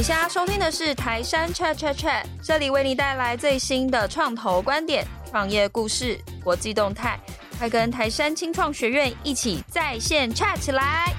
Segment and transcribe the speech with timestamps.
[0.00, 7.20] 你现在收听的是台山 Chat Chat Chat，这里为你带来最新的创投观点、创业故事、国际动态，
[7.58, 11.12] 快跟台山青创学院一起在线 chat 起来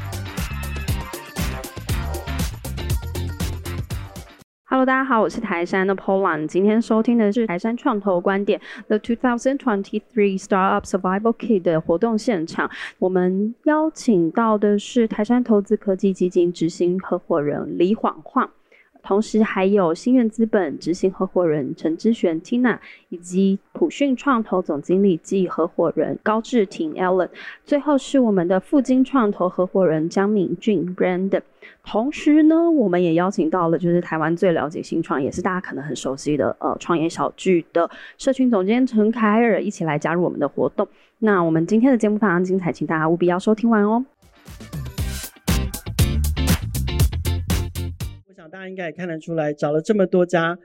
[4.66, 18.50] ！Hello，大家好，我是台山的 Polan，今天收听的是台山创投观点 The 2023 Startup Survival Kit 的活动现场，我们邀请到的是台山投资科技基金执行合伙人李晃晃。
[19.04, 22.78] 同时还有心愿资本执行合伙人陈之璇 Tina，
[23.10, 27.30] 以及普讯创投总经理暨合伙人高志廷 Alan，
[27.66, 31.42] 最后是我们的富金创投合伙人江敏俊 Brandon。
[31.84, 40.88] 同时呢，我们也邀请到了就是台湾最了解新创，也是大家可能很熟悉的呃创业小聚的社群总监陈凯尔一起来加入我们的活动。
[41.20, 44.06] 那我们今天的节目非常精彩，请大家务必要收听完哦。
[48.50, 50.58] 大家应该也看得出来，找了这么多家，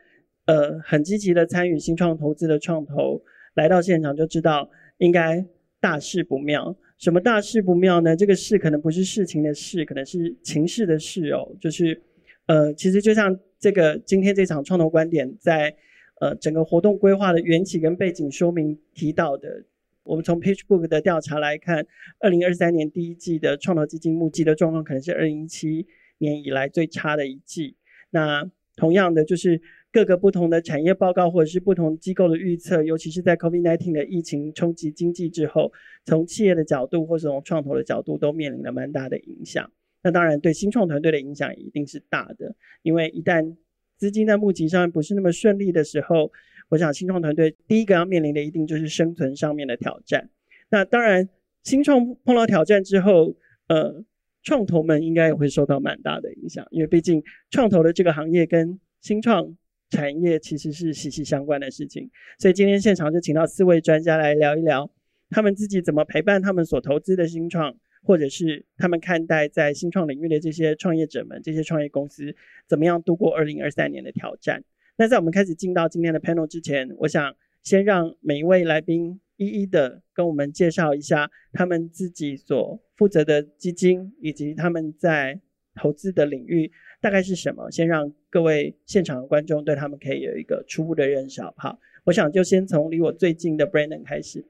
[0.47, 3.23] 呃，很积极的参与新创投资的创投
[3.55, 5.45] 来到现场，就知道应该
[5.81, 6.77] 大事不妙。
[6.99, 8.17] 什么大事不妙呢？
[8.17, 11.55] 这个事可能不是事情的事，可能是情势的事哦。
[11.61, 12.01] 就是，
[12.47, 15.75] 呃，其实就像这个今天这场创投观点在
[16.21, 19.65] 呃整个活动规划的缘起跟背景说明提到的，
[20.05, 21.87] 我们从 PitchBook 的调查来看，
[22.21, 25.87] 二零二三年第一季的创投基金募集的状况，可能是二零一七。
[26.19, 27.77] 年以来最差的一季，
[28.11, 35.73] 那同样的就是各个不同的产业报告或者是不同机构的预测，尤其是在 COVID-19 的疫情冲击经济之后，
[36.05, 39.71] 从企业的角度或者从创投的角度都面临了蛮大的影响。
[40.03, 43.57] 那当然对新创团队的影响一定是大的，因为一旦
[43.97, 46.31] 资金在募集上不是那么顺利的时候，
[46.69, 50.29] 我想新创团队第一个要面临的一定就是生存上面的挑战。
[50.69, 51.29] 那当然
[51.63, 53.35] 新创碰到挑战之后，
[53.69, 54.05] 呃。
[54.47, 59.57] 创投们应该也会受到蛮大的影响，因为毕竟创投的这个行业跟新创
[59.91, 62.09] 产业其实是息息相关的事情。
[62.39, 64.89] 所以今天现场就请到四位专家来聊一聊，
[65.31, 72.33] 他们自己怎么陪伴他们所投资的新创，或者是他们看待在新创领域的这些创业者们、这些创业公司
[72.69, 74.63] 怎么样度过二零二三年的挑战。
[74.97, 77.35] 那在我们开始进到今天的 panel 之前，我想
[77.65, 79.21] 先让每一位来宾。
[79.37, 85.41] 一一的跟我们介绍一下他们自己所负责的基金，以及他们在
[85.75, 86.71] 投资的领域
[87.01, 87.71] 大概是什么。
[87.71, 91.79] 先让各位现场的观众对他们可以有一个初步的认识，好不好？
[92.05, 94.45] 我想就先从离我最近的 Brandon 开始。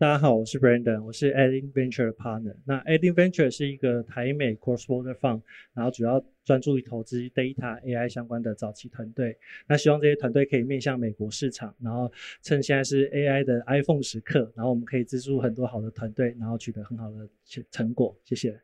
[0.00, 2.56] 大家好，我是 Brandon，我是 Adding Venture 的 partner。
[2.64, 5.42] 那 Adding Venture 是一个台美 Cross Border Fund，
[5.74, 9.36] 然后主要专注于投资 Data AI 相关的早期团队。
[9.68, 17.28] 那希望这些团队可以面向美国市场，然后趁现在是 AI 的 iPhone 时刻，然后我们可以资助很多好的团队，然后取得很好的
[17.70, 18.16] 成果。
[18.24, 18.58] 谢谢。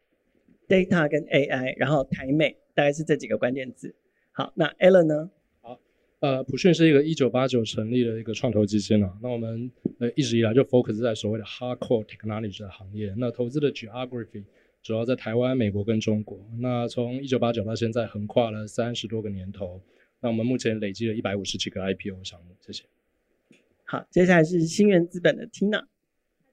[0.67, 3.95] Data 跟 AI，然后台美大概是这几个关键字。
[4.33, 5.31] 好，那 Alan 呢？
[6.21, 9.19] 呃，普讯是一个一九八九成立的一个创投基金啊。
[9.23, 13.15] 那我们呃一直以来就 focus 在所谓的 hardcore technology 的行业。
[13.19, 14.45] 那投资的 geography
[14.83, 16.39] 主要在台湾、美国跟中国。
[16.59, 19.83] 那从一九八九到现在，横跨了三十多个年头。
[20.21, 22.57] 那我们目前累积了一百五十几个 IPO 项目。
[22.61, 22.85] 谢谢。
[23.85, 25.85] 好，接下来是新源资本的 Tina。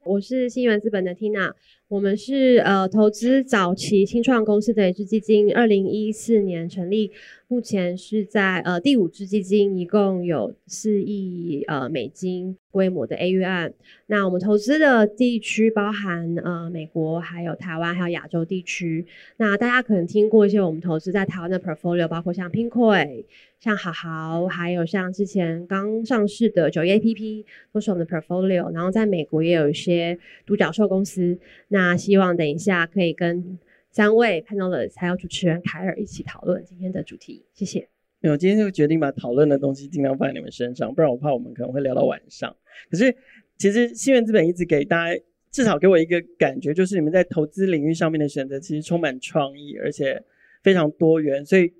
[0.04, 1.54] 我是新源资本的 Tina。
[1.94, 7.12] 我们是呃投资早期新创公司的一支基金，二零一四年成立。
[7.50, 13.74] 目前是在呃第五支基金，一共有四亿呃美金规模的 AUM。
[14.08, 19.06] 那我们投资的地区包含呃美国、还有台湾、还有亚洲地区。
[19.38, 23.24] 那大家可能听过一些我们投资在台湾的 portfolio，包括像 Pinkoi、
[23.60, 28.74] 像好好，还有像之前刚上市的九一 APP，都是我们的 portfolio。
[28.74, 31.38] 然后在美国也有一些独角兽公司。
[31.68, 33.60] 那那希望等一下可以跟。
[33.92, 37.88] 三位 panel 的还有主持人凯尔一起讨论今天的主题，谢谢。
[38.22, 42.56] 没有，今天就决定把讨论的东西尽量放在你们身上，不然我怕我们可能会聊到晚上。
[42.90, 43.16] 可是，
[43.56, 45.22] 其实心元资本一直给大家，
[45.52, 50.24] 至少给我一个感觉，就是你们在投资领域上面的选择其实充满创意，而且
[50.64, 51.46] 非常多元。
[51.46, 51.72] 所以，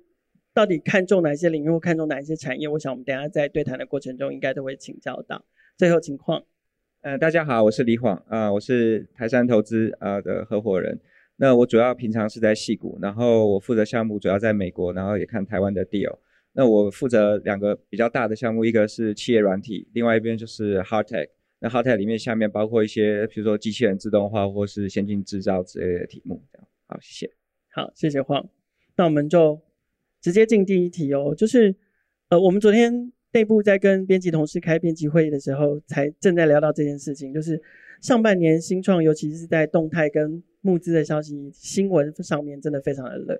[0.52, 5.44] 到底看中哪些领域或看中哪一些产业，我想我们等下在对谈的过程中应该都会请教到。
[5.76, 6.44] 最后情况，
[7.04, 10.98] 呃，大家好，我是李晃啊、呃，我是台山投资啊的合伙人。
[11.36, 16.16] 那我主要平常是在戏谷，然后我负责项目主要在美国，然后也看台湾的 deal。
[16.54, 21.28] 那我负责两个比较大的项目，一个是企业软体，另外一边就是 hard tech。
[21.58, 26.42] 那 hard tech 里面下面包括一些，比如说机器人自动化或是先进制造之类的题目。
[26.50, 27.30] 这样，好，谢谢。
[27.74, 28.48] 好，谢谢晃。
[28.96, 29.60] 那我们就
[30.22, 31.76] 直接进第一题哦，就是
[32.30, 37.60] 呃，我们昨天内部在跟编辑同事开编辑会议的时候，才正在聊到这件事情，就是
[38.00, 43.36] 上半年新创，尤其是在动态跟募资的消息新闻上面真的非常的冷。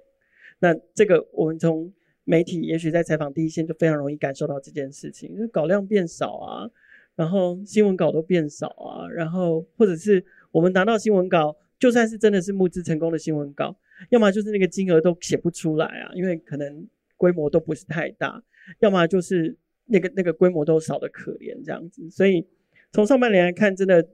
[0.58, 1.92] 那这个我们从
[2.24, 6.68] 媒体也许在采访第一线就非常容易感受到这件事情，就是稿量变少啊，
[7.14, 13.76] 然后新闻稿都变少啊，然后或者是我们拿到新闻稿，就算是真的是募资成功的新闻稿，
[14.10, 18.42] 要么就是那个金额都写不出来啊，因为可能规模都不是太大，
[18.80, 22.08] 要么就是那个那个规模都少得可怜这样子。
[22.10, 22.46] 所以
[22.92, 24.06] 从上半年来看，真的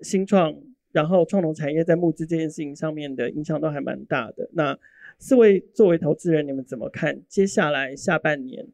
[0.00, 0.54] 新创
[0.92, 4.48] 然后创投产业在募资这件事情上面的影响都还蛮大的。
[4.52, 4.78] 那
[5.18, 8.66] 四位作为投资人，你们怎么看接下来下半年？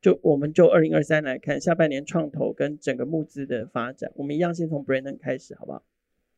[0.00, 5.82] 就我们就二零二三来看下半年创投跟整个募资的发展，我们一样先从 Brandon 开始，好不好？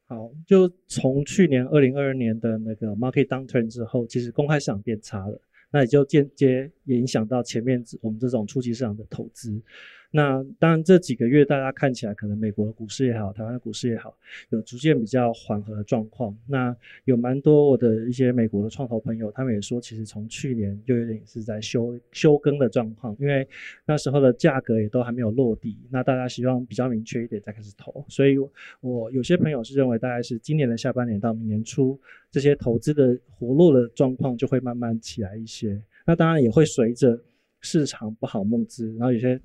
[0.07, 5.41] 好，就从去年二零二二年的那个 market downturn 之后，其实公开市场变差了，
[5.77, 9.63] 那也就间接影响到前面我们这种初级市场的投资。
[10.13, 14.17] 那当然，这几个月大家看起来，可能美国的股市也好，台湾的股市也好，
[14.51, 16.35] 有逐渐比较缓和的状况。
[16.47, 16.75] 那
[17.05, 23.47] 有蛮多我的一些美国的创投朋友，他们也说，其实从去年就有点是在休休耕的状况，因为
[23.85, 25.77] 那时候的价格也都还没有落地。
[25.91, 28.05] 那大家希望比较明确一点再开始投。
[28.09, 28.37] 所以，
[28.81, 32.01] 我有些朋友是认为，大概是今年的下半年到明年初，
[32.31, 35.83] 这些投资的活络的状况就会慢慢起来一些。
[36.07, 37.21] 那当然也会随着
[37.61, 39.39] 市场不好募资，然后有些。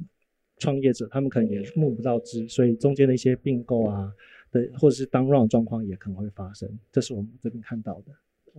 [0.61, 4.13] 创业者他们可能也募不到资，所以中间的一些并购啊
[4.51, 8.13] 的或者是 down round 状况也可能会发生，这是我们这边看到的。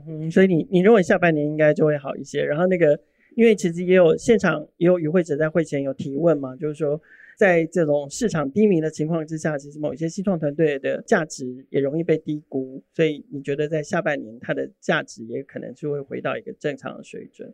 [0.06, 2.42] 嗯，所以你你认为下半年应该就会好一些？
[2.42, 2.98] 然后那个，
[3.36, 7.00] 因为其实也有现场也有与会者在会前有提问嘛，就是说
[7.36, 17.52] 在这种市场低迷的情况之下，其实某些新创团队的价值也容易被低估，所以你觉得在下半年它的价值也可能就会回到一个正常的水准？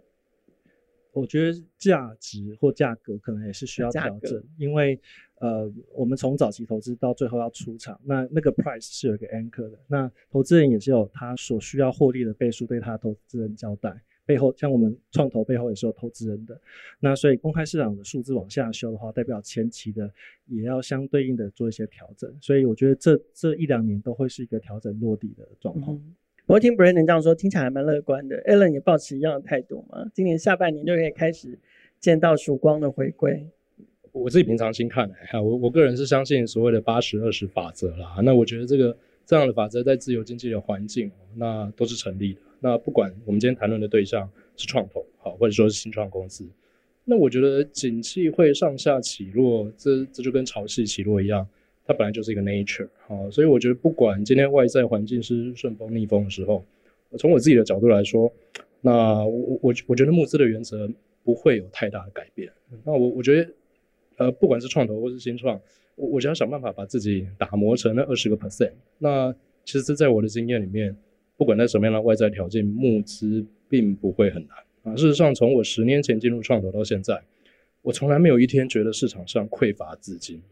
[1.12, 4.98] 我觉得价值或价格可能也是需要调整，因为
[5.40, 14.00] 呃，我们从早期投资到最后要出场，那那个 price 是有一个 anchor 的，那投资人也是有他所需要获利的倍数，对他的投资人交代。
[14.26, 16.60] 背后像我们创投背后也是有投资人的，
[17.00, 20.12] 那所以公开市场的数字往下修的话，代表前期的
[20.44, 22.30] 也要相对应的做一些调整。
[22.40, 25.96] 所以我觉得这这一两年都会是一个调整落地的状况。
[25.96, 26.14] 嗯
[26.48, 28.42] 我听 Brandon 这样说，听起来还蛮乐观的。
[28.44, 30.10] Allen 也抱持一样的态度嘛？
[30.14, 31.58] 今年下半年就可以开始
[32.00, 33.46] 见到曙光的回归。
[34.12, 38.16] 我自己平常心看，哈，我我个人是相信所谓的八十二十法则啦。
[38.24, 38.96] 那我觉得这个
[39.26, 42.40] 这样的法则在自由经济的环境，那都是成立的。
[42.60, 46.48] 那不管我们今天谈论的对象是创投，好，或者说是新创公司，
[47.04, 51.46] 那我觉得景气会上下起落，这这就跟潮汐起落一样。
[51.88, 56.62] 它本来就是一个 nature，啊，所以我觉得不管今天外在环境是顺风逆风的时候，
[57.18, 58.30] 从我自己的角度来说，
[58.82, 60.86] 那我我我觉得募资的原则
[61.24, 62.52] 不会有太大的改变。
[62.84, 63.50] 那我我觉得，
[64.18, 65.58] 呃，不管是创投或是新创，
[65.96, 68.72] 我我就要想办法把自己打磨成那二十个 percent。
[68.98, 69.34] 那
[69.64, 70.94] 其实，在我的经验里面，
[71.38, 74.94] 不管在什么样的外在条件，募资并不会很难啊。
[74.94, 77.18] 事实上，从我十年前进入创投到现在，
[77.80, 80.42] 我从来没有一天觉得市场上匮乏资金。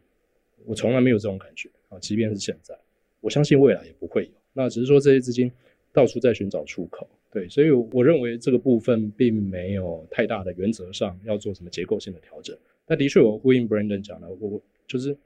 [0.66, 2.76] 我从来没有这种感觉啊，即便是现在，
[3.20, 4.30] 我相信未来也不会有。
[4.52, 5.50] 那只是说这些资金
[5.92, 12.56] 到处在寻找出口，对，所以我认为这个部分并没有太大的原则上要做什么结构性的调整。
[12.86, 15.16] 那的确，我呼应 Brandon 讲的，我就是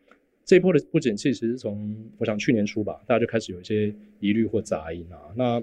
[0.44, 5.32] 这一波的不景气，其实从我想去年初吧，大家就开始有一些疑虑或杂音啊。
[5.34, 5.62] 那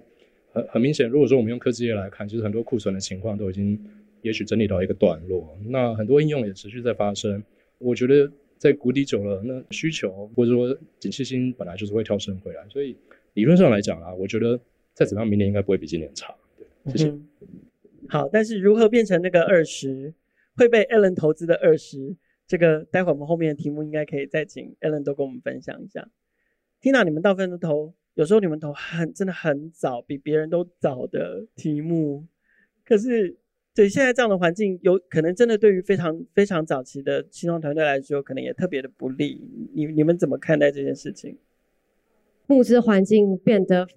[0.52, 3.80] 很很明显，如果说我们用科技业来看，其实很多库存的情况都已经
[4.22, 7.44] 也许整理到一个段落，那很多应用也持续在发生。
[7.78, 8.32] 我觉得。
[8.58, 12.98] 在谷底久了，那需求或者说景气性本来就是会跳升回来，所以
[13.34, 14.60] 理论上来讲啊，我觉得
[14.94, 16.36] 再怎么样，明年应该不会比今年差。
[16.88, 17.14] 谢谢。
[18.10, 20.14] 好，但是如何变成那个二十
[20.56, 22.16] 会被 Allen 投资的二十？
[22.48, 26.10] 这个待会我们后面的题目应该可以再请 Allen 都跟我们分享一下。
[26.82, 32.26] Tina，你们大部分都投，有时候你们投很真的很早，比别人都早的题目，
[32.84, 33.38] 可是。
[33.78, 39.40] 所以现在这样的环境，有可能真的对于非常非常早期的青创团队来说，可能也特别的不利。
[39.76, 41.38] 你你们怎么看待这件事情？
[42.48, 43.88] 募资环境变得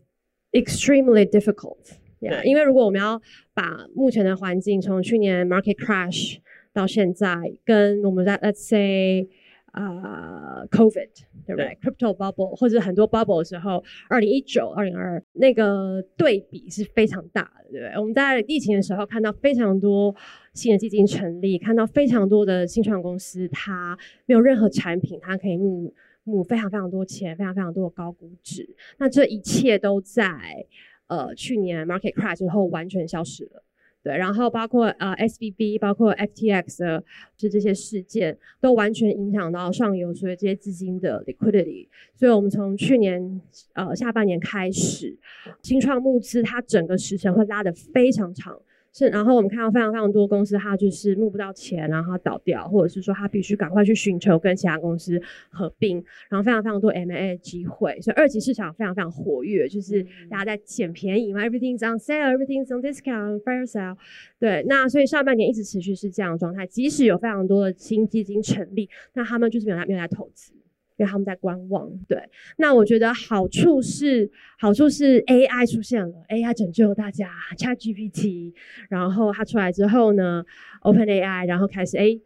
[0.53, 3.23] extremely difficult，yeah，因为如果我们要
[3.55, 6.37] 把目前的环境从去年 market crash
[6.75, 7.35] 到现在，
[7.65, 9.27] 跟我们在 let's say
[9.73, 11.11] 啊、uh, COVID
[11.47, 17.95] 对不对？Crypto bubble 或者很多 bubble 的时候，二零一九、二零二二那个对比是非常大的，对不对？
[17.99, 20.15] 我们在疫情的时候看到非常多
[20.55, 23.97] 新的基金成立，看到非常多的新创公司，它
[24.27, 28.69] 没有任何产品，它可以募募非常非常多钱，非常非常多的高估值。
[28.99, 30.67] 那这一切都在
[31.07, 33.62] 呃去年 market crash 之后完全消失了。
[34.02, 37.04] 对，然后包括呃 SBB，包括 FTX 的，
[37.37, 41.87] 就这些事件都完全影响到上游所有这些资金的 liquidity。
[42.16, 43.40] 所以我们从去年
[43.75, 45.19] 呃下半年开始，
[45.62, 48.59] 新创募资它整个时程会拉得非常长，
[48.93, 63.97] 是，然后我们看到非常非常多公司，它就是募不到钱，然后它倒掉，或者是说它必须赶快去寻求跟其他公司合并，然后非常非常多 M&A 的机会，所以二级市场非常非常活跃，就是大家在捡便宜嘛，everything's on sale，everything's on discount，fire sale，
[64.41, 70.53] 对，那所以上半年一直持续是这样的状态，即使有非常多的新基金成立，那他们就是没有来没有来投资。
[71.00, 72.23] 因为他们在观望，对。
[72.59, 78.52] 那我觉得好处是，好处是 AI 出现了，AI 拯救大家，ChatGPT，
[78.90, 80.45] 然后它出来之后呢
[80.83, 82.21] ，OpenAI，然后开始诶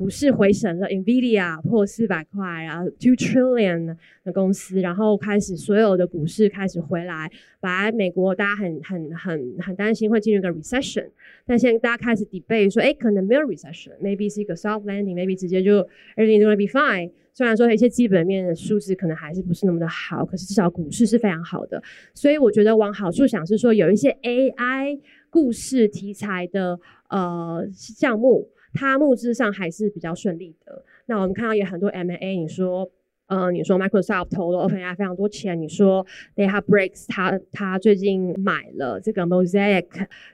[0.00, 7.30] 股市回神了，NVIDIA 破四百块，然后 two trillion 的公司，然后开始所有的股市开始回来。
[7.60, 11.06] 本来美国大家很很很很担心会进入一个 recession，
[11.44, 17.10] 但现在大家开始 debate 说，哎，可能没有 recession，maybe 是一个 soft landing，maybe 直接就 everything gonna be fine。
[17.34, 21.82] 虽然说一些基本面的数字可能还是不是那么的好，可是至少股市是非常好的。
[22.14, 26.80] 所以我觉得往好处想是说，有一些 AI 故事题材的
[27.10, 28.48] 呃项目。
[28.72, 30.84] 它募资上还是比较顺利的。
[31.06, 32.88] 那我们看到也很多 M&A，你说，
[33.26, 39.86] 呃，你说 Microsoft 投了 OpenAI 非常多钱，你说 Databricks 他他最近买了这个 Mosaic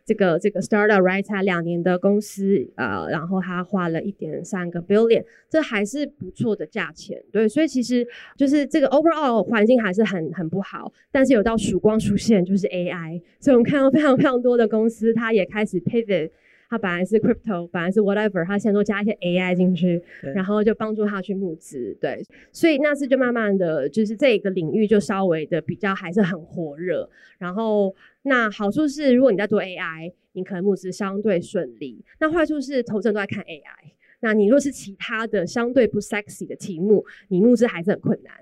[0.05, 7.23] 这个这个 startup right 才两年的公司，呃，然后他花了一点三个 billion，这还是不错的价钱。
[7.33, 16.31] 对，所以其实就是这个 overall 环境还是很很不好，但是有道曙光出现，就是 AI，所以我们看到非常非常多的公司，它也开始 pivot。
[16.69, 20.03] 它本来是 crypto，本来是 whatever，它现在都加一些 AI 进去，
[20.35, 27.09] 然后就帮助他去募资，对，所以那次就慢慢的就是这个领域就稍微的比较还是很火热，
[27.39, 33.96] 然后那好处是如果你在做 AI，你可能募资相对顺利，那坏处是投资人都在看 AI。
[34.21, 38.33] 那你若是其他的相对不 sexy 的题目，你募资还是很困难。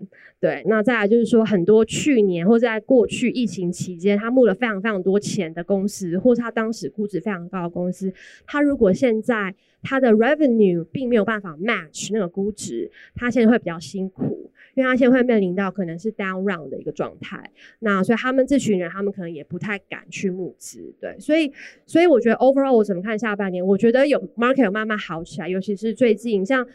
[0.40, 8.12] 对，那再来就是说，很多去年或在过去疫情期间，他募了非常非常多钱的公司，或是他当时估值非常高的公司，
[8.46, 14.50] 他如果现在他的 revenue 并没有办法 match 那个估值，他现在会比较辛苦。
[14.74, 21.52] 因为他现在会面临到可能是 down round 的一个状态，那所以他们这群人，他们可能也不太敢去募资，对，所以
[21.86, 23.64] 所以我觉得 overall 我怎么看下半年？
[23.64, 26.66] 我觉得有 market 有慢慢好起来，尤其是最近像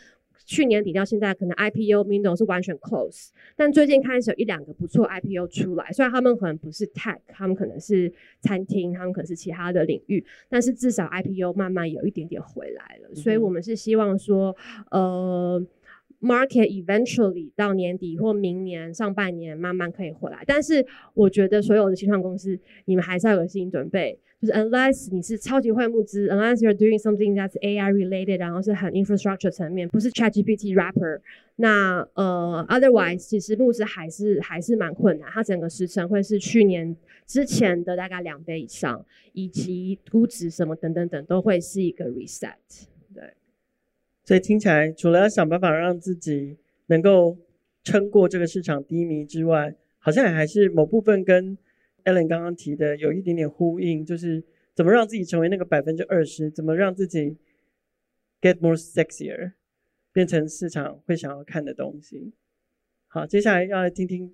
[0.45, 14.55] 去年底到现在，可能 IPO window 是完全 close，但最近开始有一两个不错 IPO 出来，虽然他们可能不是 tech，他们可能是餐厅，他们可能是其他的领域，但是至少 IPO 慢慢有一点点回来了，所以我们是希望说，
[14.91, 15.61] 呃。
[16.21, 31.21] Market eventually 到年底或明年上半年慢慢可以回来，但是我觉得所有的新创公司，你们还是要有心理准备，就是 unless 你是超级会募资，unless you're doing something that's AI related，然后是很 infrastructure 层面，不是 ChatGPT wrapper，
[31.55, 42.55] 那呃 otherwise 其实募资还是还是蛮困难，它整个时程会是去年之前的大概两倍以上，以及估值什么等等等都会是一个 reset。
[44.25, 46.57] 所以听起来，除了要想办法让自己
[46.87, 47.37] 能够
[47.83, 51.57] 撑过这个市场低迷之外，好像也还是某部分跟
[52.03, 54.43] Ellen 刚刚提的有一点点呼应，就是
[54.75, 57.37] 怎么让自己成为那个百分之二十，怎么让自己
[58.41, 59.53] get more sexier，
[60.13, 62.33] 变成市场会想要看的东西。
[63.07, 64.33] 好，接下来要来听听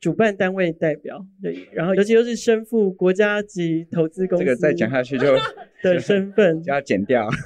[0.00, 5.36] 主办单位代表，对，然后尤其又是身负国家级投资公司，这个再讲下去就
[5.82, 7.28] 的身份就要剪掉。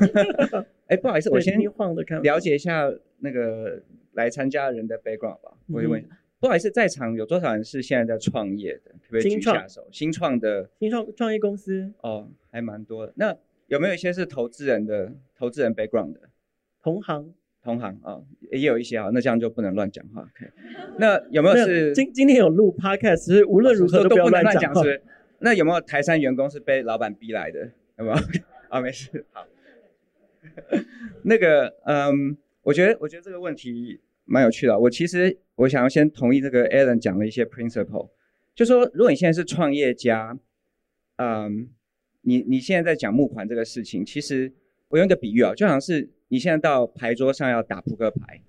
[0.91, 1.57] 哎，不好意思，我先
[2.23, 3.81] 了解一下那个
[4.15, 5.53] 来参加人的 background 吧。
[5.69, 8.91] 我就问一下，不好意思，在场有多少人是现在在创业的？
[8.91, 9.87] 可不可以举下手？
[9.93, 13.13] 新创的，新创创业公司哦，还蛮多的。
[13.15, 13.37] 那
[13.69, 16.23] 有没有一些是投资人的投资人 background 的？
[16.83, 17.33] 同行，
[17.63, 18.21] 同行啊，
[18.51, 19.11] 也有一些啊。
[19.15, 20.23] 那这样就不能乱讲话。
[20.23, 20.51] OK，
[20.99, 24.75] 那有没有是今今天有录 podcast，是无论如何都不要乱讲。
[24.83, 25.01] 是，
[25.39, 27.71] 那有没有台山员工是被老板逼来的？
[27.97, 28.17] 有没有？
[28.69, 29.47] 啊， 没事，好。
[31.25, 34.79] 那个，嗯，我觉得，我觉得这个问题蛮有趣的。
[34.79, 38.11] 我其实我想要先同意这个 Alan 讲的一些 principle，
[38.55, 40.39] 就说如果你现在是创业家，
[41.17, 41.69] 嗯，
[42.23, 44.53] 你你现在在讲募款这个事情，其实
[44.89, 48.43] 我用一个比喻啊，就好像是你现在到牌桌上要打扑克牌，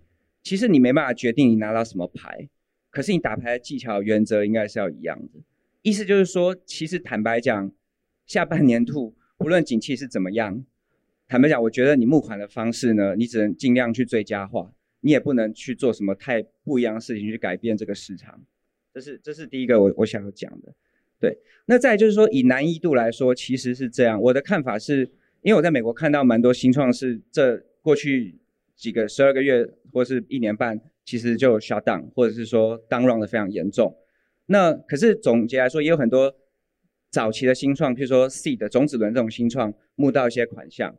[0.43, 2.47] 其实你没办法决定你拿到什么牌，
[2.89, 5.39] 可是你打牌的技巧原则应该是要一样的。
[5.81, 7.71] 意思就是说，其实坦白讲，
[8.25, 10.63] 下半年度无论景气是怎么样。
[11.31, 14.69] 坦白讲，我觉得你募款的方式呢，你只能尽量去最佳化，
[14.99, 18.43] 你也不能去做什么太不一样的事情去改变这个市场。
[18.93, 20.73] 这是这是第一个我我想要讲的。
[21.21, 24.21] 对，那再就是说以难易度来说，其实是这样。
[24.21, 25.09] 我的看法是，
[25.41, 28.37] 因为我在美国看到蛮多新创是这过去
[28.75, 33.95] 几个十二个月或是一年半，其实就 shut down，或者是说 down run 的非常严重。
[34.47, 36.35] 那可是总结来说，也有很多
[37.09, 40.93] 早期的新创，譬如说 seed 的种子轮这种新创募到一些款项。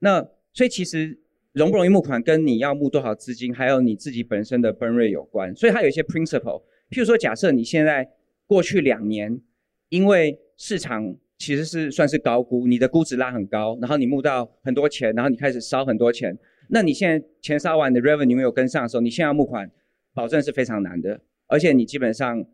[0.00, 1.18] 那所以其实
[1.52, 5.54] 容不容易募款，跟你要募多少资金，还有你自己本身的 burn rate 有关。
[5.54, 6.62] 所以它有一些 principle。
[6.90, 8.10] 譬如说，假设你现在
[8.46, 9.40] 过去两年，
[9.88, 16.36] 因为市场其实是算是高估，你的估值拉很高，然后你募到很多钱，然后你开始烧很多钱。
[16.68, 19.70] 那你现在钱烧完，你的 revenue 没有跟上的时候，你现在要募款，
[20.14, 22.44] 保证是非常难的，而且你基本上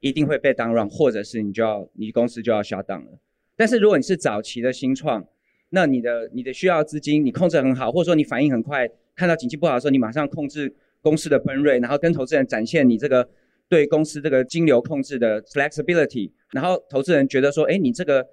[0.00, 3.18] 一定会被 down run，或者是你就要你公司就要 shut down 了。
[3.54, 5.26] 但是如果你是早期的新创，
[5.70, 13.28] 那你的你的需要资金你控制很好，或者说你反应很快，看到景气不好的时候，你马上控制公司的 burn rate，然后跟投资人展现你这个
[13.68, 18.24] 对公司这个金流控制的 flexibility，然后投资人觉得说，哎，你这个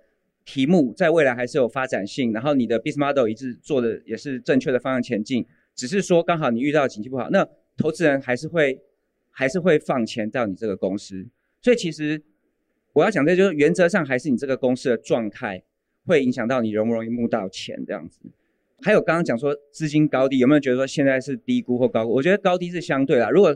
[0.46, 8.80] 题目在未来还是有发展性，然后你的 business model 一直做的也是正确的方向前进，只是说刚好你遇到景气不好，那投资人还是会
[9.32, 11.26] 还是会放钱到你这个公司。
[11.62, 12.22] 所以其实
[12.94, 15.64] 我要讲的就是原则上还是你这个公司的状态。
[16.06, 18.20] 会影响到你容不容易募到钱这样子，
[18.82, 22.14] 还有刚刚讲说资金高低，有没有觉得说现在是低估或高估？
[22.14, 23.30] 我觉得高低是相对啦。
[23.30, 23.56] 如果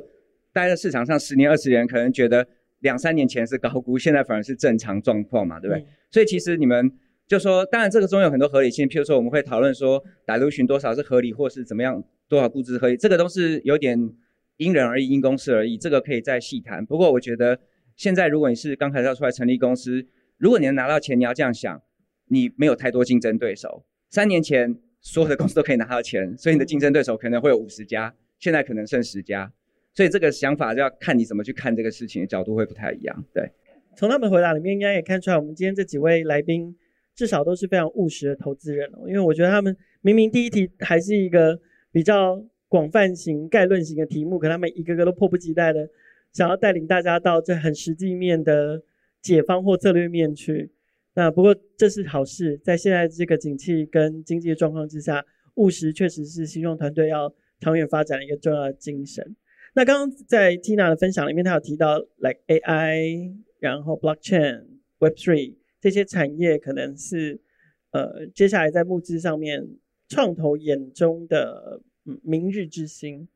[0.53, 2.47] 待在市场上十年二十年，可能觉得
[2.79, 5.83] 两三年前是高估，现在反而是正常状况嘛，对不对？
[5.83, 6.91] 嗯、所以其实你们
[7.27, 14.09] 就说，当然这个中有很多合理性，譬如说我们会讨论说 dilution 多少是合理，或是怎么样多少估值合理，这个都是有点
[14.55, 16.85] 因人而异、因公司而异，这个可以再细谈。
[16.85, 17.59] 不过我觉得
[17.97, 21.81] 现在如果你是刚开始要出来成立公司，如果你能拿到钱，你要这样想。
[22.27, 23.83] 你没有太多竞争对手。
[24.09, 29.51] 三年前，所有的公司都可以拿到钱， 所以你的竞争对手可能会有五十家，现在可能剩十家。
[29.93, 33.25] 所以这个想法就要看你怎么去看这个事情的角度会不太一样。
[33.33, 33.51] 对，
[33.95, 36.75] 从他们回答里面应该也看出来，我们今天这几位来宾
[37.15, 39.07] 至少都是非常务实的投资人哦。
[39.07, 41.59] 因为我觉得他们明明第一题还是一个
[41.91, 45.89] 比较广泛型、概论型的题目，可他们一个个都迫不及待的
[46.31, 48.83] 想要带领大家到这很实际面的
[49.19, 50.69] 解方或策略面去。
[51.17, 59.35] 那不过这是好事，在现在这个景气跟经济状况之下，务实确实是新创团队要长远发展的一个重要的精神。
[59.73, 64.65] 那刚刚在 Tina 的分享里面，她有提到 like AI，然后 Blockchain、
[64.99, 67.41] Web3 这些产业可能是
[67.89, 69.67] 呃接下来在募资上面
[70.07, 71.81] 创投眼中的
[72.21, 73.27] 明日之星。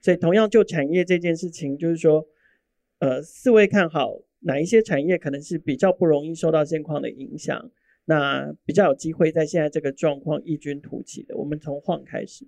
[0.00, 2.24] 所以同样就产业这件事情，就是说
[3.00, 4.20] 呃四位看好。
[4.46, 7.70] 哪一些产业可能是比较不容易受到现况的影响？
[8.04, 11.36] 那比较有机会在现在这个状况异军突起的？
[11.36, 12.46] 我们从晃开始。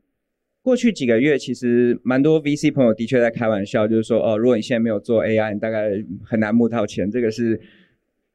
[0.63, 5.91] 过去几个月，其实蛮多 VC 朋友的确在开玩笑，就是说，哦，如果你现在没有做 AI，你大概
[6.25, 7.11] 很难募到钱。
[7.11, 7.61] 这个是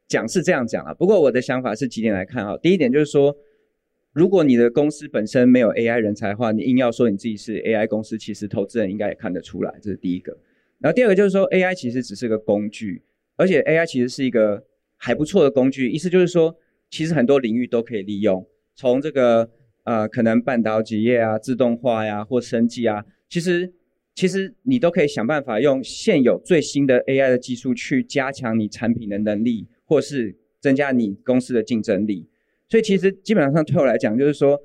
[0.10, 0.94] 讲是这样讲啊。
[0.94, 2.58] 不过我的想法是几点来看啊？
[2.58, 3.34] 第一点就是说，
[4.12, 9.74] 如果你的公司本身没有 AI 人才的话，你硬要说你自己是 AI 公司，其实投资人应该也看得出来。
[9.82, 10.38] 这是第一个。
[10.80, 13.02] 然后第二个就是说，AI 其实只是个工具。
[13.36, 14.64] 而且 AI 其实是一个
[14.96, 16.56] 还不错的工具，意思就是说，
[16.90, 18.48] 其实很多领域都可以利用。
[18.76, 19.50] 从这个
[19.84, 23.74] 呃，可能半导体业啊、自动化呀、或生技啊，其实
[24.16, 32.30] 其实你都可以想办法用现有最新的 AI 的技术去加强你产品的能力，或是增加你公司的竞争力。
[32.70, 34.60] 所以其实基本上对我来讲，就是说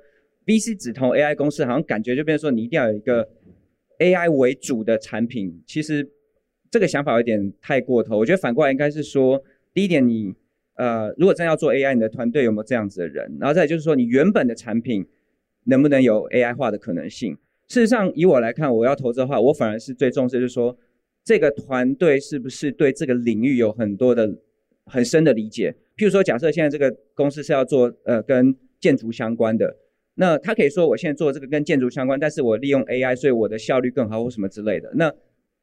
[0.46, 3.28] ，VC 只投 AI 公司，好像感觉就变成说你一定要有一个
[3.98, 6.12] AI 为主的产品，其实。
[6.70, 10.34] 这个想法有点太过头，我觉得反过来应该是说，第一点你，
[10.74, 13.36] 呃，如果真要做 AI，你的团队有没有这样子的人？
[13.40, 15.06] 然后再就是说，你原本的产品
[15.64, 17.36] 能不能有 AI 化的可能性？
[17.68, 20.76] 事实上，以我来看，我要投资的话，我反而是最重视，就是说，
[21.24, 24.38] 这个团队是不是对这个领域有很多的
[24.86, 25.74] 很深的理解？
[25.96, 29.76] 譬如说，假设现在这个公司是要做呃跟建筑相关的，
[30.14, 34.90] 那他可以说，我现在做这个跟建筑相关，但是我利用 AI，所以我的效率更好或什么之类的。
[34.94, 35.12] 那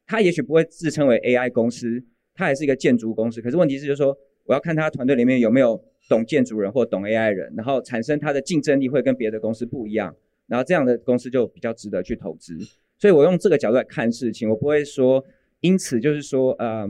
[0.07, 3.41] 他也许不会自称为 AI 公司，他还是一个建筑公司。
[3.41, 10.15] 可是问题是，就是说，我要看他团队里面有没有懂建筑人或懂 AI 人，然后产生他的竞争力会跟别的公司不一样，
[10.47, 12.55] 然后这样的公司就比较值得去投资。
[12.97, 15.25] 所以我用这个角度来看事情，我不会说，
[15.61, 16.87] 因此就是说，呃，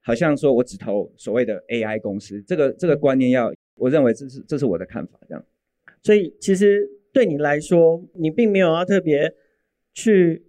[0.00, 5.44] 好像说我只投所谓的 AI 公司，这个这个观念要，我认为这是这是我的看法，这样。
[6.02, 9.34] 所以其实对你来说，你并没有要特别
[9.94, 10.44] 去。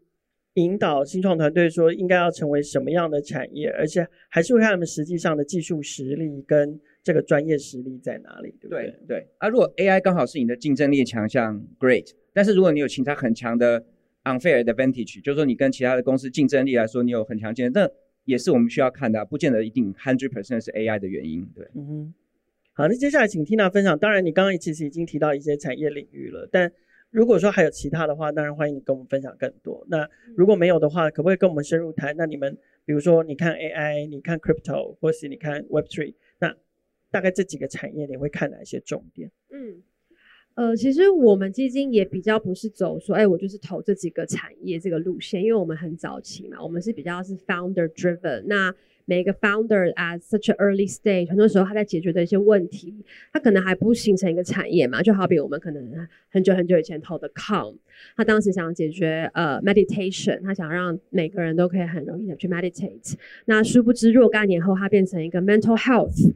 [0.55, 8.83] 引导新创团队说应该要成为什么样的产业，而且还是会看他们实际上的技术实力跟这个专业实力在哪里，对不对？
[8.83, 9.27] 对对。
[9.39, 12.11] 啊，如果 AI 刚好是你的竞争力强项，Great。
[12.33, 13.83] 但是如果你有其他很强的
[14.23, 17.91] unfair advantage，就是说你跟其他的公司竞争力来说你有很强竞争，那
[18.25, 21.45] 也是我们需要看的，啊，不见得一定 hundred percent 是 AI 的原因。
[21.55, 22.13] 对，嗯哼。
[22.75, 23.97] 好，那接下来请 Tina 分享。
[23.99, 26.71] 当然，你刚刚其实已经提到一些产业领域了，但
[27.13, 29.85] 如果说还有其他的话，当然欢迎你跟我们分享更多。
[29.87, 32.15] 那如果没有的话，可不可以跟我们深入谈？
[32.17, 36.55] 那你们比如说，你看 AI，你看 Crypto，或是你看 Web3，那
[37.11, 39.31] 大概这几个产业你会看哪一些重点？
[39.51, 39.83] 嗯。
[40.55, 48.43] 呃，其实我们基金也比较不是走说，哎，我就是投这几个产业这个路线，因为我们很早期嘛，我们是比较是 founder driven。
[48.47, 48.73] 那
[49.05, 52.93] 每一个 founder at such an early stage，很多时候他在解决的一些问题，
[53.31, 55.01] 他可能还不形成一个产业嘛。
[55.01, 57.75] 就好比我们可能很久很久以前投的 Com，
[58.15, 63.15] 他当时想解决呃 meditation，他想让每个人都可以很容易的去 meditate。
[63.45, 66.33] 那殊不知若干年后，他变成一个 mental health。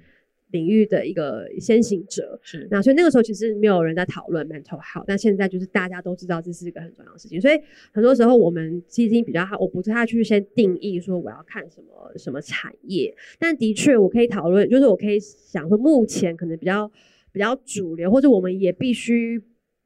[0.52, 2.68] 领域的一个先行者，是。
[2.72, 7.60] 那所以那个时候其实没有人在讨论 mental health，但现在就是大家都知道这是一个很重要的事情，所以
[7.92, 16.90] 很多时候我们基金比较好，我不太去先定义说我要看什么什么产业，但的确我可以讨论，就是我可以想说目前可能比较
[17.32, 19.42] 比较主流，或者我们也必须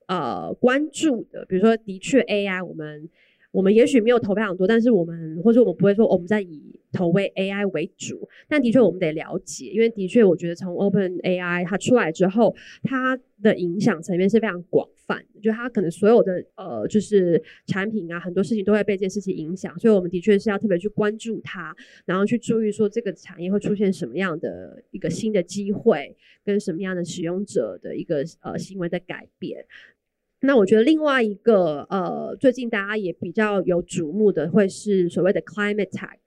[0.07, 3.09] 呃关注的，比如说的确 AI 我们。
[3.53, 21.75] 我们也许没有投票很多，但是我们或者我们不会说我们在以投喂 AI 为主，但的确我们得了解，因为的确我觉得从 Open AI 它出来之后，它的影响层面是非常广泛的，就它可能所有的呃就是产品啊，很多事情都会被这件事情影响，所以我们的确是要特别去关注它，
[22.05, 29.65] 然后去注意说这个产业会出现什么样的一个新的机会，跟什么样的使用者的一个呃行为的改变。
[30.43, 36.17] 那我觉得另外一个呃，最近大家也比较有瞩目的，会是所谓的 climate tech，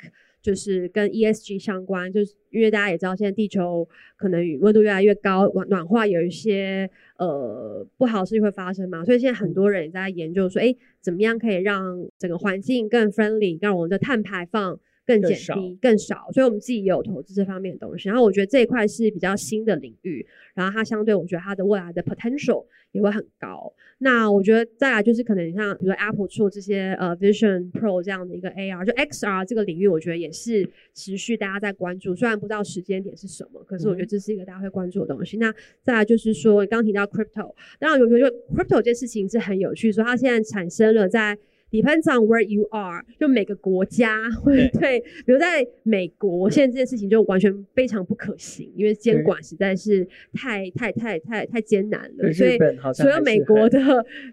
[0.44, 18.09] 就是跟 ESG 相关，就是因为大家也知道，现在地球可能温度越来越高，暖暖化有一些呃不好的事情会发生嘛，所以现在很多人也在研究说，哎，怎么样可以让整个环境更 friendly，让我们的碳排放更减低、更少，更少，所以我们自己也有投资这方面的东西。
[18.09, 23.73] 然后我觉得这一块是比较新的领域，然后它相对，我觉得它的未来的 potential 也会很高。
[23.99, 32.14] 那我觉得再来就是可能像比如说 Apple 出这些呃 Vision Pro 这样的一个 AR，就 XR 这个领域，我觉得也是持续大家在关注。
[32.14, 35.37] 虽然不知道时间点是什么，可是我觉得这是一个大家会关注的东西。
[35.37, 41.38] 嗯、那再来就是说，刚刚提到 Crypto，当然我觉得 Crypto 这件事情是很有趣，说它现在产生了在。
[41.75, 52.57] Depends on where you are，就每个国家会对，比如在美国，现在这件事情就完全非常不可行，因为监管实在是太太太太太艰难了，所以
[52.95, 53.81] 所有美国的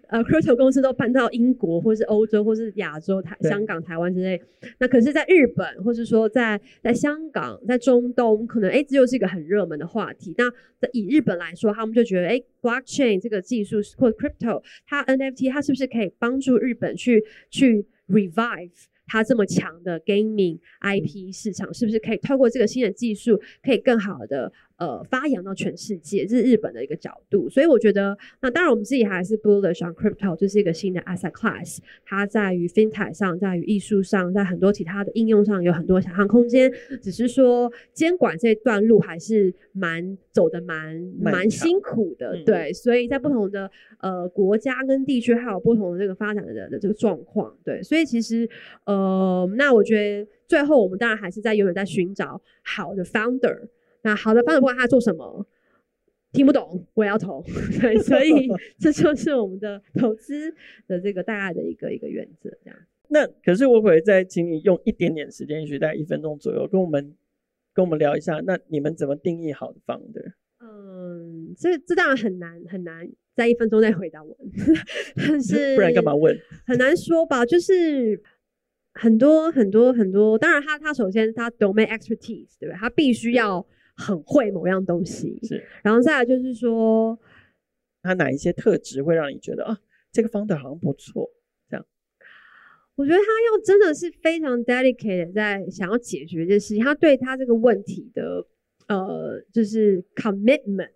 [0.10, 4.40] 呃 crypto 公司都搬到英国或是欧洲或是亚洲台香港台湾之类。
[4.78, 10.36] 那可是，在日本或是说在在香港、在中东，可能哎，这又是一个很热门的话题。
[10.38, 10.48] 那
[10.94, 18.72] 以日本来说，他们就觉得哎，blockchain 这个技术或者 crypto，它 NFT 它是不是可以帮助日本去去 revive
[19.08, 24.52] 它这么强的 gaming IP 市场，是不是可以透过这个新的技术，可以更好的？
[24.82, 48.50] 呃，发扬到全世界，这是日本的一个角度，所以我觉得，那当然我们自己还是 bullish on crypto，这是一个新的 asset class，它在于 fintech 上，在于艺术上，在很多其他的应用上有很多想象空间，只是说监管这段路还是蛮走的蛮蛮辛苦的，嗯、对，所以在不同的呃国家跟地区，还有不同的这个发展的的这个状况，对，所以其实
[48.86, 53.60] 呃，那我觉得最后我们当然还是在永远在寻找好的 founder。
[54.04, 55.46] 那好的，方不管他做什么，
[56.32, 57.44] 听不懂我也要投，
[57.80, 58.48] 对，所以
[58.80, 60.54] 这就是我们的投资
[60.88, 62.80] 的这个大概的一个一个原则，这样。
[63.10, 67.16] 那可是我会再请你用一点点时间，也许大概一分钟左右，跟我们
[67.74, 70.34] 跟我们聊一下，那你们怎么定义好的 founder？
[70.60, 74.38] 嗯，这这当然很难很难在一分钟内回答我，
[75.16, 76.38] 但是不然干嘛问？
[76.66, 78.22] 很难说吧，就是。
[78.94, 82.78] 很多很多很多，当然他他首先他 domain expertise 对不对？
[82.78, 83.66] 他必须要
[84.02, 85.64] 很会某样东西，是。
[85.84, 87.18] 然后再来就是说，
[88.02, 89.78] 他哪一些特质会让你觉得啊，
[90.12, 91.30] 这个 founder 好像不错？
[91.70, 91.86] 这样，
[92.96, 98.46] 我觉得他要真的是非常 dedicated 在想要解决这件事情，他对他这个问题的
[98.88, 100.90] 呃，就是 commitment。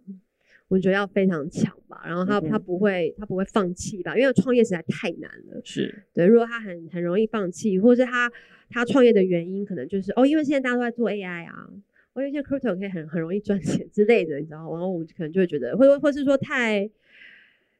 [0.67, 5.61] 我觉得要非常强吧，然后他、嗯、他不会他不会放弃吧，因为创业实在太难了。
[5.63, 8.29] 是对，如果他很很容易放弃，或者是他
[8.67, 11.69] 他创业的原因可能就是哦，因为现在大家都在做 AI 啊，
[12.15, 14.71] 哦，因为现在 crypto 可以很很容易赚钱之类的，你知道吗？
[14.71, 16.89] 然后我们可能就会觉得，或或是说太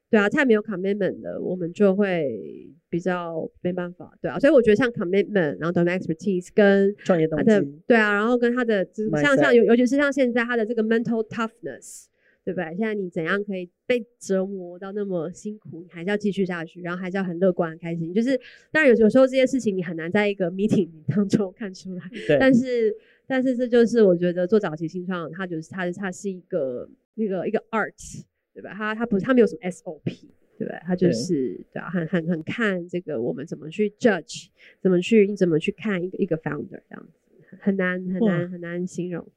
[0.09, 4.37] 对啊，太没有 commitment 的，我们就会比较没办法，对啊。
[4.37, 8.87] 所以我觉得像 commitment，然后 domain expertise 跟创业动机，对啊，然后跟他的
[9.21, 12.05] 像像尤尤其是像现在他的这个 mental toughness。
[12.45, 12.65] 对不对？
[12.77, 18.13] 现在你怎样可以被折磨到那么辛苦，你还是要继续下去，然后还是要很乐观、很开心。
[18.13, 18.39] 就是
[18.71, 22.37] 当然有有时候这些事情你很难在一个 meeting 当中看出来，对。
[22.39, 28.71] 但是但是这就是我觉得做早期新创，它就是它它是一个一个一个 art，对吧？
[28.75, 30.79] 它它不是它没有什么 SOP，对不对？
[30.83, 39.27] 它就是对啊，很很很看这个我们怎么去 judge，怎么去你怎么去看一个一个 founder 这样子，很难很难很难形容。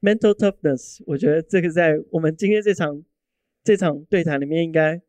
[0.00, 3.04] Mental toughness，我觉得这个在我们今天这场
[3.64, 5.00] 这场对谈里面应该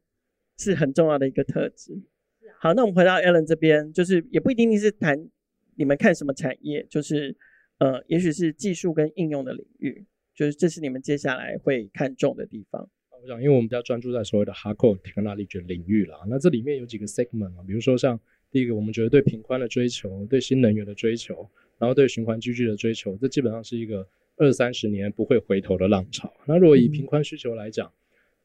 [0.57, 2.01] 是很重要的一个特质。
[2.59, 5.29] 好，那我们回到 Ellen 这边，就是也不一定是谈
[5.75, 7.35] 你们看什么产业，就是
[7.77, 12.89] 呃，也许是技术跟应用的领域，就是这是你们接下来会看重的地方。
[13.21, 26.33] 我想，因为我们比较专注在所谓的 hardcore technology 领域啦，那这里面有几个 segment 啊，比如说像第一个，我们觉得对平宽的追求，对新能源的追求，然后对循环机具的追求，这基本上是一个二三十年不会回头的浪潮。
[26.45, 27.87] 那如果以平宽需求来讲，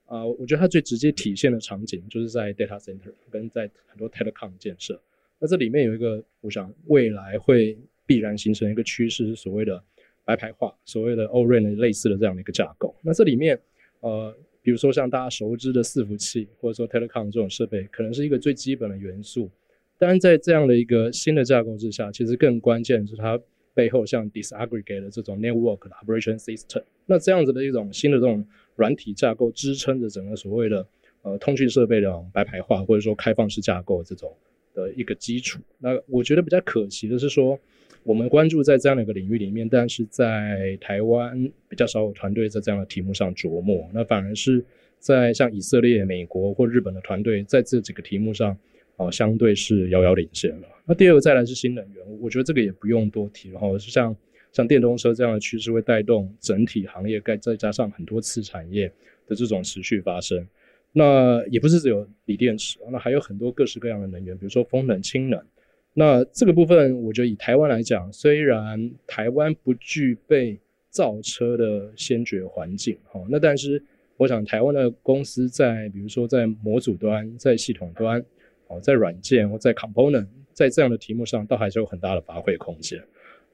[0.07, 5.01] 啊、呃，我觉得它最直接体现的场景就是在 data center 跟在很多 telecom 建设。
[5.39, 9.83] 那这里面有一个，我想未来会必然形成一个趋势，是所谓的
[10.25, 12.95] 白牌化，所谓的 O-RAN 类似的这样的一个架构。
[13.03, 13.59] 那这里面，
[14.01, 14.37] 呃。
[14.65, 19.51] 比如说像大家熟知的伺服器，或者说 telecom 这种设备，可能是一个最基本的元素。
[19.99, 23.37] 但是在这样的一个新的架构之下，其实更关键是它
[23.75, 26.83] 背后像 disaggregate 的这种 network operation system。
[27.07, 30.87] 那这样子的一种新的这种软体架构，支撑着整个所谓的
[31.23, 34.35] 呃通讯设备的白牌化，或者说开放式架构这种
[34.75, 35.61] 的一个基础。
[35.79, 37.59] 那我觉得比较可惜的是说。
[38.05, 43.89] 我们关注在这样的一个领域里面，但是在台湾比较少有团队在这样的题目上琢磨。
[43.95, 44.65] 那反而是
[44.99, 48.59] 在像以色列、美国或日本的团队在这几个题目上，
[48.97, 50.69] 哦，相对是遥遥领先了。
[50.85, 53.51] 那第二个再来是新能源，我觉得这个也不用多提。
[53.51, 54.15] 然后是像
[54.53, 58.93] 像电动车这样的趋势会带动整体行业，再再加上很多次产业
[59.27, 60.47] 的这种持续发生。
[60.93, 65.43] 那也不是只有锂电池，那还有很多各式各样的能源，比如说风能、氢能。
[65.95, 70.59] 那这个部分，我觉得以台湾来讲，虽然台湾不具备
[70.91, 73.83] 造车的先决环境，哈，那但是
[74.17, 78.23] 我想台湾的公司在比如说在模组端、在系统端、
[78.81, 83.03] 在软件或在 component，在这样的题目上，倒还是有很大的发挥空间。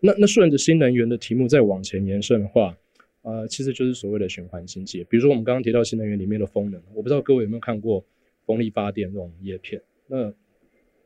[0.00, 2.76] 那那顺着新能源的题目再往前延伸的话，
[3.22, 5.04] 呃，其实就是所谓的循环经济。
[5.04, 8.04] 比如说我们刚刚提到新能源里面的风能，我不知道各位有没有看过
[8.46, 10.32] 风力发电这种叶片，那。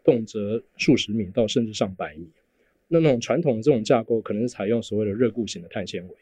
[0.05, 2.27] 动辄数十米到甚至上百米，
[2.89, 6.15] 那那种传统的这种架构可能是采用所谓的热固型的碳纤维。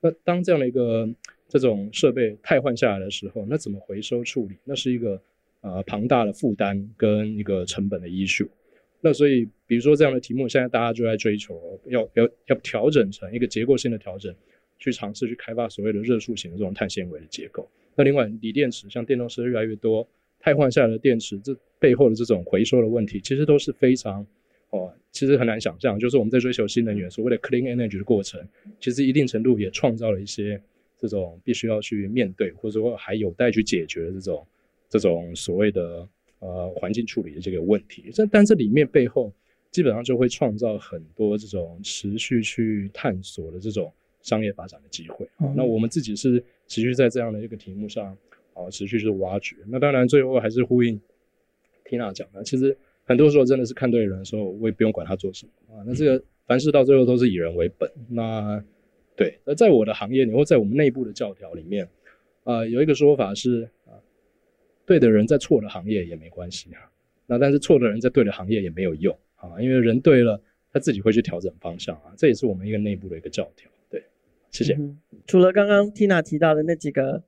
[0.00, 1.12] 那当这样的一个
[1.48, 4.54] 这种设备汰换下来的时候，那怎么回收处理？
[4.62, 5.20] 那是一个
[5.66, 8.48] 呃庞大的负担跟一个成本的因素。
[9.00, 14.34] 那所以，比如说这样的题目，现在大家就在追求要要要调整成一个结构性的调整，
[14.78, 17.68] 去尝试去开发所谓的热塑型的这种碳纤维的结构。
[17.94, 20.06] 那另外，锂电池像电动车越来越多。
[20.38, 24.24] 汰换下来的电池，这背后的这种回收的问题，其实都是非常
[24.70, 25.98] 哦，其实很难想象。
[25.98, 28.40] 就是我们在追求新能源，所谓的 clean energy 的过程，
[28.78, 30.60] 其实一定程度也创造了一些
[30.98, 34.46] 这种必须要去面对，或者说还有待去解决的这种
[34.88, 38.10] 这种所谓的呃环境处理的这个问题。
[38.12, 39.32] 这但这里面背后
[39.70, 45.28] 基本上就会创造很多这种持续去探索的这种商业发展的机会。
[45.40, 48.16] 嗯、那我们自己是持续在这样的一个题目上。
[48.58, 49.54] 啊，持续去挖掘。
[49.66, 50.98] 那当然，最后还是呼应
[51.84, 52.42] Tina 讲的。
[52.42, 55.84] 其实很多时候真的是看对人的时候，我也不用管他做什么啊。
[55.86, 57.86] 那这个凡事到最后都是以人为本。
[58.08, 58.64] 那
[59.14, 61.86] 对，那在我的行业里，或在我们内部的教条里面，
[62.44, 63.92] 啊，有一个说法是啊，
[64.86, 66.80] 对的人在错的行业也没关系啊。
[67.26, 70.40] 那但是错的人在对的行业也没有用啊，因为人对了，
[70.72, 72.14] 他自己会去调整方向啊。
[72.16, 73.70] 这也是我们一个内部的一个教条。
[73.90, 74.02] 对，
[74.50, 74.72] 谢谢。
[74.74, 74.96] 嗯、
[75.26, 77.22] 除了刚刚 Tina 提到的那几个。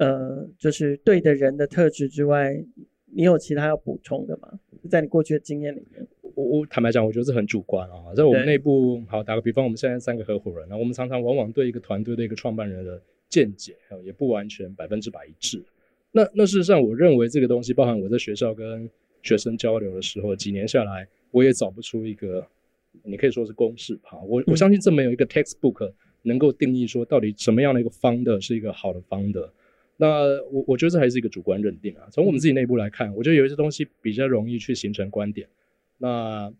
[0.00, 2.64] 呃，就是对的人的特质之外，
[3.04, 4.58] 你有其他要补充的吗？
[4.88, 8.14] 在你过去的经验里面，我我坦白讲，我觉得这很主观啊。
[8.16, 12.98] 在我们内部，好打个比方，我们现在三个合伙人，那我们常常往往对一个团队的一个创办人的
[13.28, 15.62] 见解，也不完全百分之百一致。
[16.12, 18.90] 那那事实上，我认为这个东西，包含我在学校跟
[19.22, 22.46] 学生交流的时候，几年下来，我也找不出一个，
[23.04, 24.18] 你可以说是公式哈。
[24.22, 25.92] 我我相信这没有一个 textbook
[26.22, 29.48] 能够定义说到底什么样的一个 founder 是一个好的 founder。
[29.96, 32.08] 那我我觉得这还是一个主观认定啊。
[32.10, 35.46] 从我们自己内部来看，我觉得有一些东西比较容易去形成观点。
[35.98, 36.52] 那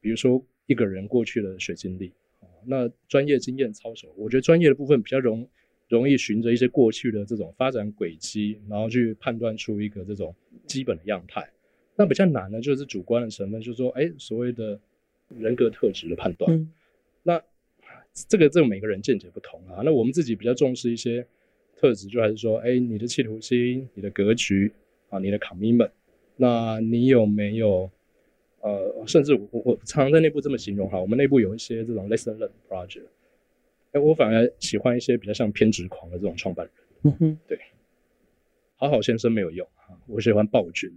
[0.00, 2.12] 比如说一个人过去的学经历，
[2.64, 5.46] 那专业经验操守，我觉得专业的部分比较容
[5.88, 10.34] 容易循着一些过去的这种发展轨迹，然后去判断出一个这种
[10.66, 11.48] 基本的样态。
[11.96, 14.78] 那比较难的就是主观的成分，就是说，哎，所谓的
[15.38, 16.52] 人格特质的判断。
[16.52, 16.70] 嗯、
[17.22, 17.42] 那
[18.28, 19.82] 这个这个每个人见解不同啊。
[19.84, 21.26] 那我们自己比较重视一些。
[21.80, 24.72] 特质就还是说，哎，你的企图心、你的格局
[25.10, 25.92] 啊、你的 commitment，
[26.34, 27.88] 那你有没有
[28.60, 33.04] 呃，甚至我我常常在内部这么形容哈，我们内部有一些这种 lesson learned project，
[33.92, 36.74] 哎，我反而喜欢一些比较像偏执狂的这种创办人。
[37.04, 37.58] 嗯哼，对，
[38.76, 40.90] 好好先生没有用啊，我喜欢暴君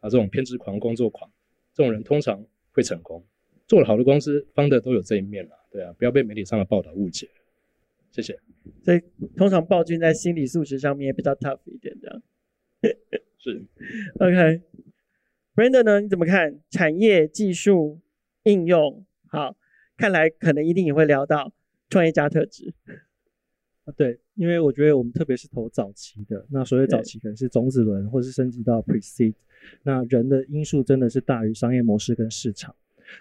[0.00, 1.30] 啊，这种偏执狂、工作狂，
[1.74, 3.24] 这种人通常会成功，
[3.66, 7.28] 做了好的公司，方的都有这一面了，对啊，不要被媒体上的报道误解。
[8.10, 8.40] 谢谢谢。
[8.82, 9.02] 所以
[9.36, 12.22] 通常暴君在心理素质上面也比较 tough 一点，这样。
[13.38, 13.64] 是。
[14.18, 16.00] OK，Brandon 呢？
[16.00, 18.00] 你怎么看产业、技术、
[18.44, 19.04] 应用？
[19.28, 19.56] 好，
[19.96, 21.52] 看来可能一定也会聊到
[21.90, 22.72] 创业家特质。
[23.84, 29.34] 啊，对，因为我觉得我们特别是投早期的，那所谓早期可能是种子轮，或是升级到 Pre-seed，
[29.84, 32.74] 那人的因素真的是大于商业模式跟市场。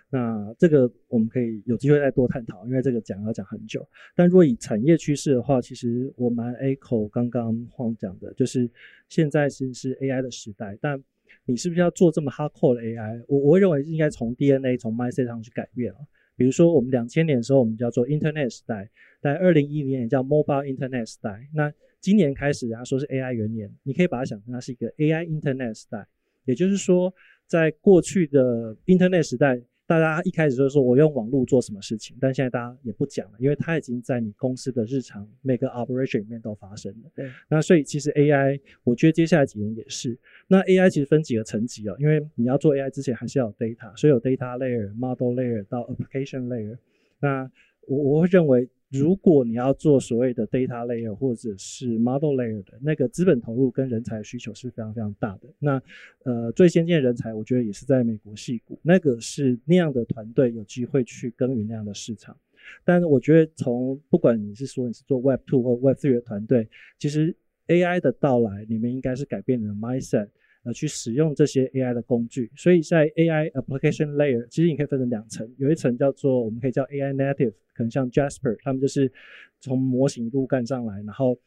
[0.10, 3.88] 那这个我们可以有机会再多探讨，因为这个讲要讲很久。
[4.15, 8.67] 但如果以产业趋势的话，其实我蛮 echo 刚刚晃讲的，就是
[9.08, 10.99] 现在是是 AI 的时代，但
[11.45, 13.23] 你是不是要做这么 hardcore 的 AI？
[13.28, 15.99] 我我会认为是应该从 DNA 从 mindset 上去改变啊。
[16.35, 18.89] 比如说我们两千年的时候，我们叫做 Internet 时代，
[19.21, 21.47] 在二零一零年叫 Mobile Internet 时代。
[21.53, 21.71] 那
[22.01, 26.05] 今年开始，人家说是 AI 元年，你可以把它想成它是一个 AI Internet 时代，
[26.45, 27.13] 也就是说，
[27.47, 29.61] 在过去的 Internet 时代。
[29.87, 37.11] 大家一开始就是说我用网络做什么事情，但现在大家也不讲了，因为它已经在你公司的日常每个 operation 里面都发生了。
[37.15, 40.17] 对，那所以其实 AI，我觉得接下来几年也是。
[40.47, 46.77] 那 AI 其实分几个层级哦，因为你要做 AI 之前还是要有 data，所以有 data layer、model layer 到 application layer。
[47.19, 47.49] 那
[47.87, 48.67] 我我会认为。
[48.91, 55.49] 如果你要做所谓的 data layer 或者是 model layer 的那个资本投入跟人才需求是非常非常大的。
[55.59, 55.81] 那
[56.23, 62.37] 呃最先进的人才，我觉得也是在美国戏谷，那个是那样的团队有机会去耕耘那样的市场。
[62.83, 66.67] 但是我觉得从不管你是说你是做 Web Two 或 Web Three 的团队，
[66.97, 67.35] 其实
[67.67, 70.29] AI 的到来，你们应该是改变你的 mindset。
[70.65, 79.12] 呃，去使用这些 AI 的工具，所以在 AI application layer，其实你可以分成两层，有一层叫做我们可以叫 AI native，可能像 Jasper，他们就是
[79.60, 81.38] 从模型一路干上来，然后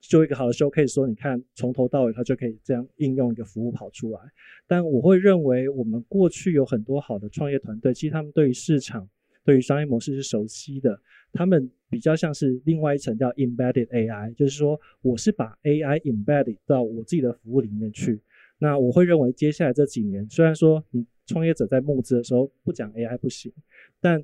[0.00, 4.20] 做一个好的 showcase，说你看从头到尾它就可以这样应用一个服务跑出来。
[4.66, 9.08] 但我会认为，我们过去有很多好的创业团队，其实他们对于市场、
[9.46, 11.00] 对于商业模式是熟悉的，
[11.32, 18.20] 他们比较像是另外一层叫 embedded AI，就是说我是把 AI embedded 到我自己的服务里面去。
[18.58, 23.52] 那我会认为，接下来这几年，虽然说你创业者在募资的时候不讲 AI 不行，
[24.00, 24.22] 但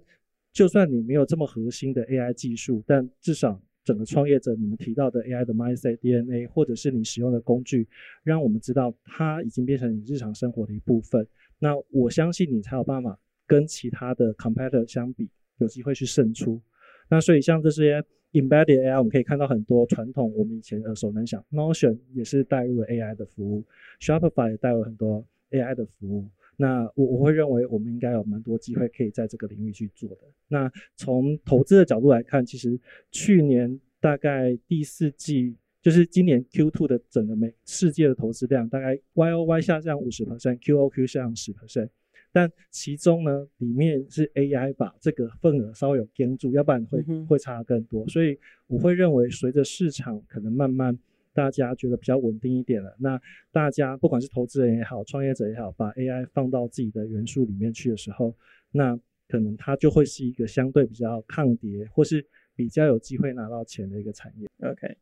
[0.52, 7.86] 就算你没有这么核心的 AI 技术，但至少整个创业者你们提到的 AI 的 mindset DNA，或者是你使用的工具，
[8.22, 11.26] 让我们知道它已经变成你日常生活的一部分。
[11.58, 16.60] 那我相信你才有办法跟其他的 competitor 相比，有机会去胜出。
[17.08, 18.04] 那所以像这些。
[18.34, 23.64] Embedded AI，我们可以看到很多传统我们以前耳熟能详，Notion 也是带入了 AI 的服务
[24.00, 26.28] ，Shopify 也带入很多 AI 的服务。
[26.56, 30.22] 那我我会认为我们应该有蛮多机会可以在这个领域去做的。
[30.48, 32.78] 那从投资的角度来看，其实
[33.12, 41.88] 去年大概第四季，就是今年 Q2 的整个美世界的投资量，大概 YOY 下降五十 percent，QOQ 下降十 percent。
[42.34, 48.04] 但其中呢，里面是 AI 把这个份额稍微有跟住，要不然会会差更多。
[48.08, 50.98] 所以我会认为，随着市场可能慢慢
[51.32, 53.20] 大家觉得比较稳定一点了，那
[53.52, 58.34] 大家不管是投资人也好，创业者也好，把 AI 放到自己的元素里面去的时候，
[58.72, 64.48] 那可能它就会是一个相对比较抗跌，或是比较有机会拿到钱的一个产业。
[64.68, 64.96] OK，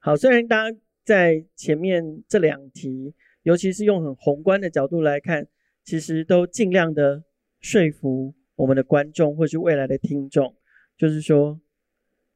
[0.00, 5.46] 好，虽然大家在前面这两题，尤其是用很宏观的角度来看。
[5.88, 7.24] 其实都尽量的
[7.60, 10.54] 说服我们的观众或是未来的听众，
[10.98, 11.58] 就是说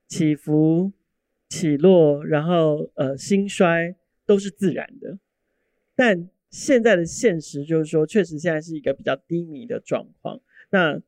[0.08, 0.90] 起伏、
[1.50, 5.18] 起落，然后呃兴衰都是自然的。
[5.94, 10.40] 但现在的现实就是说，确实现在是一个比较低迷的状况。
[10.70, 10.98] 那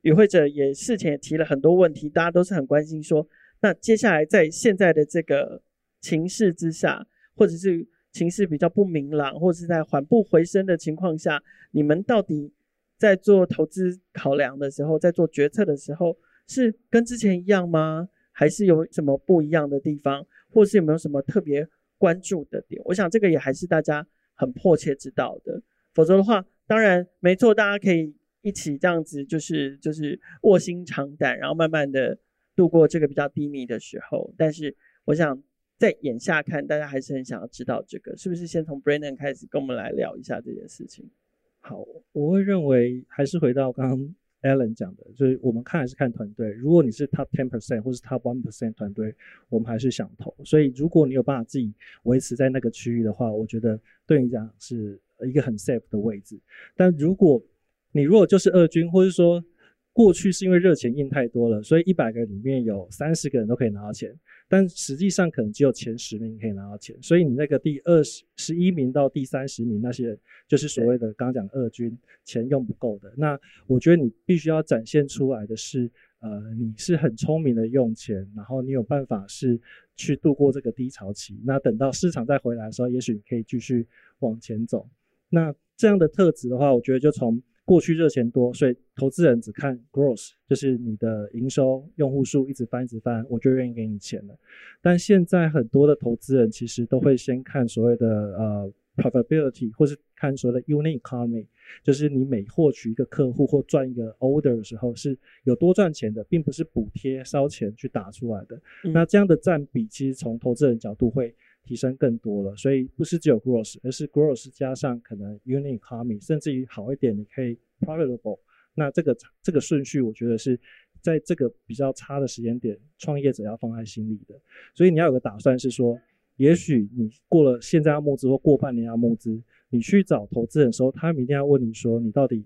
[0.00, 3.28] 与会者也事前也提了很多问题，大家都是很关心说，
[3.60, 5.62] 那接下来在现在的这个
[6.00, 7.86] 情势之下，或者是。
[8.12, 12.52] 情势比较不明朗，或是在缓步回升的情况下，你们到底
[12.98, 18.08] 在做投资考量的时候，在做决策的时候，是跟之前一样吗？
[18.30, 22.80] 还是有什么不一样的地方，或是有没有什么特别关注的点？
[22.84, 25.62] 我想这个也还是大家很迫切知道的。
[25.94, 32.18] 否则的话，当然没错，大家可以一起这样子，就是就是卧薪尝胆，然后慢慢的
[32.54, 34.34] 度过这个比较低迷的时候。
[34.36, 34.76] 但是
[35.06, 35.42] 我想。
[35.82, 41.10] 在眼下看，大家还是很想要知道这个，是不是先从 Brandon 开始跟我们来聊一下这件事情？
[41.58, 46.52] 好，我会认为还是回到刚刚 Alan 讲的，就是我们看还是看团队。
[46.52, 49.12] 如果你是 Top ten percent 或是 Top one percent 团队，
[49.48, 50.32] 我们还是想投。
[50.44, 51.74] 所以如果你有办法自己
[52.04, 53.76] 维持在那个区域的话，我觉得
[54.06, 56.38] 对你讲是一个很 safe 的位置。
[56.76, 57.42] 但如果
[57.90, 59.44] 你如果就是二军，或是说
[59.92, 64.16] 过去是因为热钱印太多了，所以一百个里面有三十个人都可以拿到钱。
[64.52, 73.10] 但实际上可能只有前十名可以拿到钱，所以你那个第二十十一名到第三十名那些人，就是所谓的刚刚讲的二军，钱用不够的。
[73.16, 75.90] 那我觉得你必须要展现出来的是，
[76.20, 79.58] 呃，你是很聪明的用钱，然后你有办法是
[79.96, 81.40] 去度过这个低潮期。
[81.46, 83.86] 那等到市场再回来的时候，也许你可以继续
[84.18, 84.86] 往前走。
[85.30, 94.38] 那这样的特质的话，我觉得就从过去热钱多，所以投资人只看 gross，就是你的营收、用户数一直翻一直翻，我就愿意给你钱了。
[94.80, 98.06] 但现在很多的投资人其实都会先看所谓的
[98.36, 98.72] 呃。
[98.94, 101.46] Profitability，或是看所谓的 unit economy，
[101.82, 108.60] 就是你每获取一个客户或赚一个 order 的时候，是有多赚钱的，并不是补贴烧钱去打出来的。
[108.84, 111.34] 嗯、那这样的占比，其实从投资人角度会
[111.64, 112.56] 提升更多了。
[112.56, 118.38] 所以不是只有 growth，而是 growth 加上可能 unit economy，甚至于好一点，你可以 profitable。
[118.74, 120.58] 那这个这个顺序，我觉得是
[121.00, 124.34] 在这个比较差的时间点，创业者要放在心里的。
[124.74, 126.00] 所以你要有个打算，是说。
[126.36, 132.44] 也许你过了现在要募资或过半年要募资，你去找投资人的时候，他们一定要问你说，你到底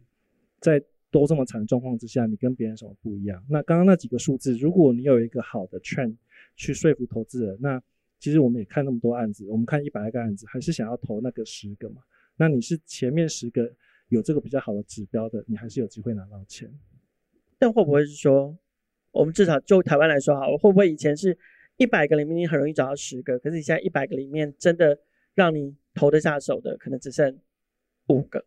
[0.61, 3.43] 在都这么惨的状况之下，你跟别人什么不一样？
[3.49, 6.17] 那刚刚那几个数字，如果你有一个好的 trend
[6.57, 7.81] 去说服投资人，那
[8.19, 12.03] 其实我们也看那么多案子，我们看一百个案子，还是想要投那个十个嘛？
[12.37, 13.73] 那你是前面十个
[14.09, 16.71] 有这个比较好的指标的，你还是有机会拿到钱。
[17.59, 18.57] 但会不会是说，
[19.13, 21.39] 我们至少就台湾来说好，会不会以前是？
[21.79, 24.99] 一百个里面你很容易找到十个，可是你现在一百个里面真的
[25.35, 27.39] 让你投得下手的，可能只剩
[28.09, 28.43] 五个。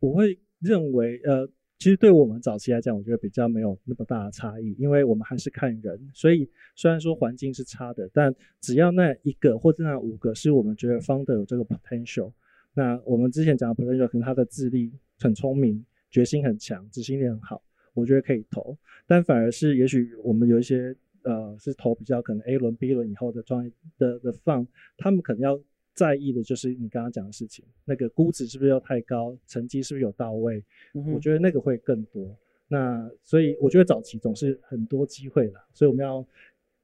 [0.00, 1.48] 我会认为，呃，
[1.84, 6.10] 其实对我们早期来讲，我觉得比较没有那么大的差异，因为我们还是看人。
[6.14, 12.32] 所以虽然说环境是差的，但只要那一个或者那五个是我们觉得 founder 有这个 potential，
[12.72, 17.62] 那我们之前讲的 potential 可能他的智力很聪明，决心很强，执行力很好，
[17.92, 18.74] 我觉得可以投。
[19.06, 20.96] 但反而是也许我们有一些。
[21.26, 24.66] 呃，是投比较可能 A 轮、B 轮以后的专业的的 fund，
[24.98, 25.58] 他们可能要
[25.94, 30.62] 在意的就是你刚刚讲的事情，那个估值是不是要太高，成绩是不是有到位？
[30.92, 32.36] 嗯、我觉得那个会更多。
[32.68, 36.26] 那所以我觉得早期总是很多机会啦，所以我们要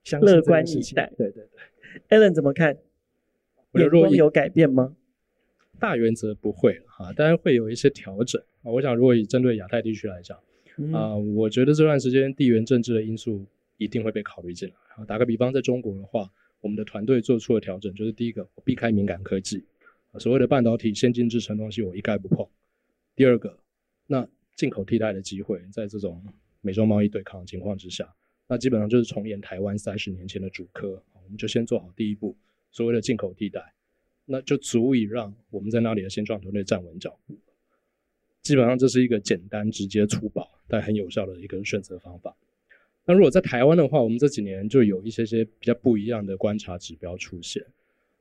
[0.04, 1.12] 相信乐观以待。
[1.18, 1.44] 对对
[2.08, 2.78] 对，Alan 怎么看？
[3.72, 4.96] 眼光有改变吗？
[5.78, 8.70] 大原则不会哈，当然会有一些调整啊。
[8.70, 10.38] 我想如果以针对亚太地区来讲，
[10.92, 13.44] 啊、我觉得这段时间地缘政治的因素。
[13.80, 14.74] 一定会被考虑进来。
[14.94, 16.30] 啊，打个比方，在中国的话，
[16.60, 19.64] 我们的团队做出了调整，就是第一个，避开敏感科技，
[20.18, 22.46] 所谓的半导体、先进制程东西，我一概不碰。
[23.16, 23.58] 第二个，
[24.06, 26.22] 那进口替代的机会，在这种
[26.60, 28.12] 美中贸易对抗的情况之下，
[28.46, 32.36] 那基本上就是重演台湾三十年前的主科，我们就先做好第一步，
[32.70, 33.72] 所谓的进口替代，
[34.26, 37.38] 那就足以让我们在那里的新创团队站稳脚步。
[38.42, 42.36] 基本上这是一个简单、直接、粗暴，但很有效的一个选择方法。
[43.10, 47.60] 那如果在台湾的话，我们这几年就有一些些比较不一样的观察指标出现。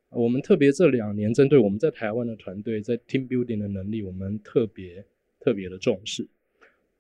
[0.10, 5.06] 我们特别这两年针对我们在台湾的团队在 team building 的能力，我们特别
[5.40, 6.28] 特别的重视。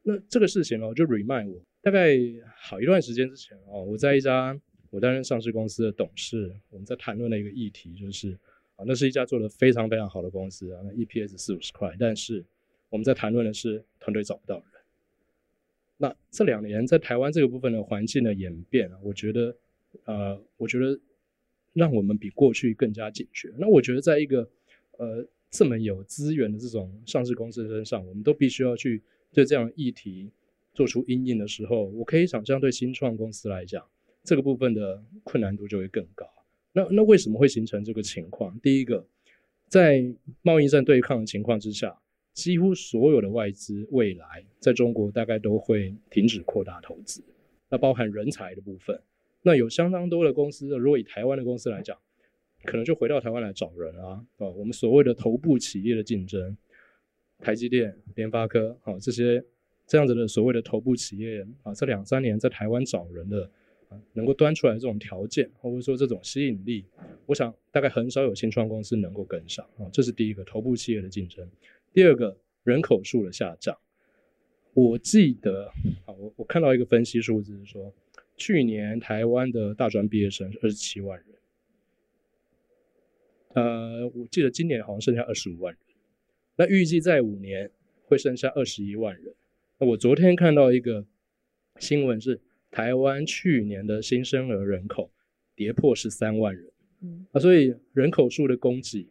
[0.04, 2.16] 那这个事情呢，就 remind 我，大概
[2.62, 4.56] 好一段时间之前哦，我在一家
[4.92, 8.38] 我担任上市公司的董事，我们在谈论的一个议题就是
[8.76, 12.46] 啊，那是一家做的非常非常好的公司啊，那 EPS 四五十块，但是
[12.92, 14.64] 我们在谈论的是团队找不到。
[16.02, 19.54] 那这两年在台湾这个部分的环境的演变，我觉得，
[20.06, 20.98] 呃，我觉得
[21.74, 23.54] 让我们比过去更加警觉。
[23.58, 24.50] 那我觉得在一个
[24.98, 30.32] 呃这么有资源的这种上市公司身上，我们都必须要去对这样的议题
[30.74, 33.86] 做出因应的时候，我可以想象对新创公司来讲，
[34.24, 36.26] 这个部分的困难度就会更高。
[36.72, 38.58] 那那为什么会形成这个情况？
[38.62, 39.06] 第一个，
[39.68, 40.02] 在
[40.44, 42.00] 贸易战对抗的情况之下。
[42.40, 47.22] 几乎所有的外资未来在中国大概都会停止扩大投资，
[47.68, 48.98] 那包含人才的部分，
[49.42, 51.98] 那有相当多的公司，如果以台湾的公司来讲，
[52.64, 56.56] 可能就回到台湾来找人啊，啊，我们所谓的头部企业的竞争，
[57.40, 59.44] 台积电、联发科，啊，这些
[59.86, 63.52] 这样子的所谓的头部企业啊，这两三年在台湾找人的
[63.90, 66.86] 啊，能够端出来这种条件，或者说这种吸引力，
[67.26, 71.46] 我想大概很少有新创公司能够跟上啊，这是第一个头部企业的竞争。
[71.92, 73.78] 第二个人口数的下降，
[74.74, 75.66] 我记得
[76.06, 77.94] 啊，我我看到一个分析数字是说，
[78.38, 81.28] 去年台湾的大专毕业生是二十七万人，
[83.56, 85.82] 呃，我记得今年好像剩下二十五万人，
[86.56, 87.72] 那预计在五年
[88.04, 89.34] 会剩下二十一万人。
[89.80, 91.06] 那我昨天看到一个
[91.80, 95.12] 新闻是，台湾去年的新生儿人口
[95.56, 96.72] 跌破十三万人，
[97.02, 99.10] 嗯，啊，所以人口数的供给。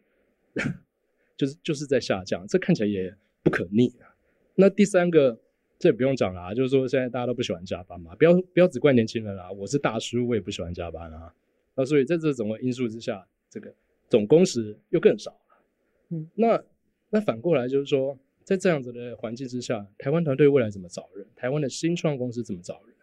[1.39, 4.13] 就是就是在下降，这看起来也不可逆啊。
[4.55, 5.39] 那第三个，
[5.79, 11.33] 这也不用讲了啊，就是说现在大家都不喜欢加班嘛，不要不要只怪年轻人啦，我是大叔，我也不喜欢加班啊。
[11.75, 13.73] 那所以在这种因素之下，这个
[14.09, 15.63] 总工时又更少了。
[16.09, 16.61] 嗯，那
[17.09, 21.25] 那反过来就是说，在这样子的环境之下，台湾团队未来怎么找人？
[21.37, 22.93] 台湾的新创公司怎么找人？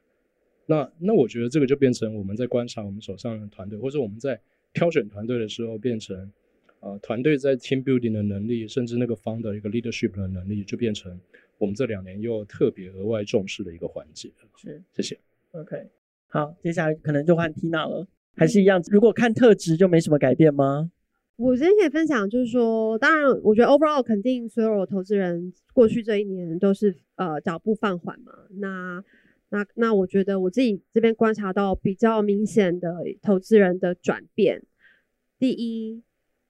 [0.66, 4.38] 那那我觉得这个就变成我们在观察我们手上的团队，或者我们在
[4.74, 6.30] 挑选团队的时候，变成
[6.86, 11.18] 呃团队在 team building 的能力，甚至那个 founder 一个 leadership 的能力，就变成
[11.58, 14.30] 我们这两年又特别额外重视的一个环节。
[14.56, 15.18] 是，谢谢。
[15.50, 15.88] OK，
[16.28, 18.06] 好，接下来可能就换 Tina 了，
[18.36, 18.80] 还是一样？
[18.90, 20.90] 如果看特质就没什么改变吗？
[21.36, 28.32] 我今天可以分享，就是说，当然，我觉得 overall 肯定所有投资人过去这一年都是呃脚步放缓嘛。
[28.58, 29.04] 那
[29.50, 34.62] 那那，我觉得我自己这边观察到比较明显的投资人的转变。
[35.38, 36.02] 第一，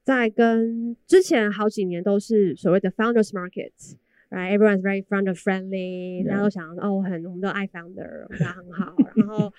[0.06, 8.94] 在跟之前好几年都是所谓的 founders market，right？Everyone's very founder friendly，大家都想哦，很我们都爱 founder，大家很好。
[9.16, 9.52] 然后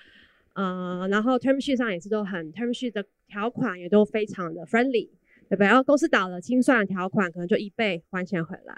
[0.54, 5.10] 呃，然后 term sheet 上也是都很 term sheet 的条款也都非常的 friendly。
[5.50, 5.66] 对不对？
[5.66, 8.74] 然后公司倒了，清算条款可能就一倍还钱回来。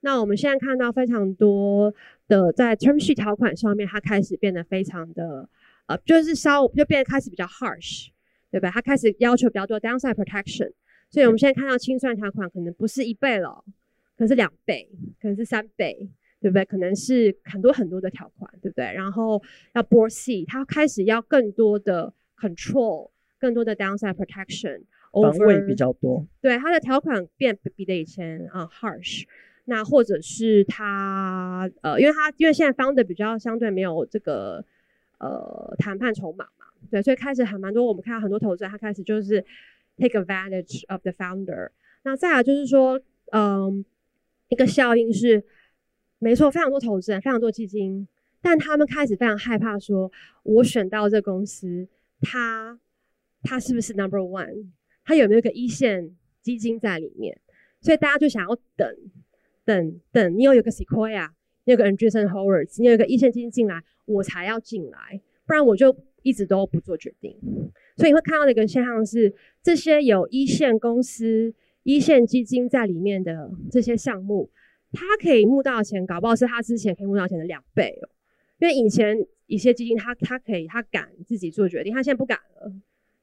[0.00, 1.92] 那我们现在看到非常多
[2.28, 5.48] 的在 term sheet 条款上面，它开始变得非常的
[5.86, 8.08] 呃，就是稍就变得开始比较 harsh，
[8.50, 8.70] 对不对？
[8.70, 10.72] 它开始要求比较多 downside protection。
[11.14, 13.62] 所以我们现在看到清算条款可能不是一倍了，
[14.16, 14.90] 可能是两倍，
[15.22, 16.10] 可能是三倍，
[16.40, 16.64] 对不对？
[16.64, 18.84] 可能是很多很多的条款，对不对？
[18.92, 19.40] 然后
[19.74, 24.82] 要 board C，它开始要更多的 control，更多的 downside protection。
[25.12, 29.22] 防卫比较多，对它的条款变比的以前啊、uh, harsh，
[29.66, 34.64] 那或者是它呃，因为它因为现在 founder 比较相对没有这个
[35.18, 39.44] 呃谈判筹码嘛，对，所以开始还蛮多，我们看到很多投资人他开始就是
[39.96, 41.70] take advantage of the founder。
[42.02, 43.00] 那再来就是说，
[43.32, 43.84] 嗯，
[44.48, 45.44] 一个效应是，
[46.18, 48.06] 没错，非常多投资人，非常多基金，
[48.42, 50.10] 但他们开始非常害怕说，
[50.42, 51.88] 我选到这公司，
[52.20, 52.78] 他
[53.42, 54.66] 他是不是 number one？
[55.04, 57.38] 它有没有个一线基金在里面？
[57.80, 58.88] 所以大家就想要等，
[59.64, 60.38] 等，等。
[60.38, 61.28] 你有一个 Sequoia，
[61.64, 65.94] 你有个 Andreessen Horowitz，你有个一线基金进来，我才要进来，不然我就
[66.24, 67.38] 一直都不做决定。
[67.96, 71.54] 所以你会看到的一个现象是，这些有一线公司、
[71.84, 74.50] 一线基金在里面的这些项目，
[74.92, 78.08] 它可以募到钱，搞不好是他之前可以募到钱的两倍哦。
[78.58, 79.16] 因为以前
[79.46, 82.72] 一些基金他，他他可以，他敢自己做决定，他现在不敢了。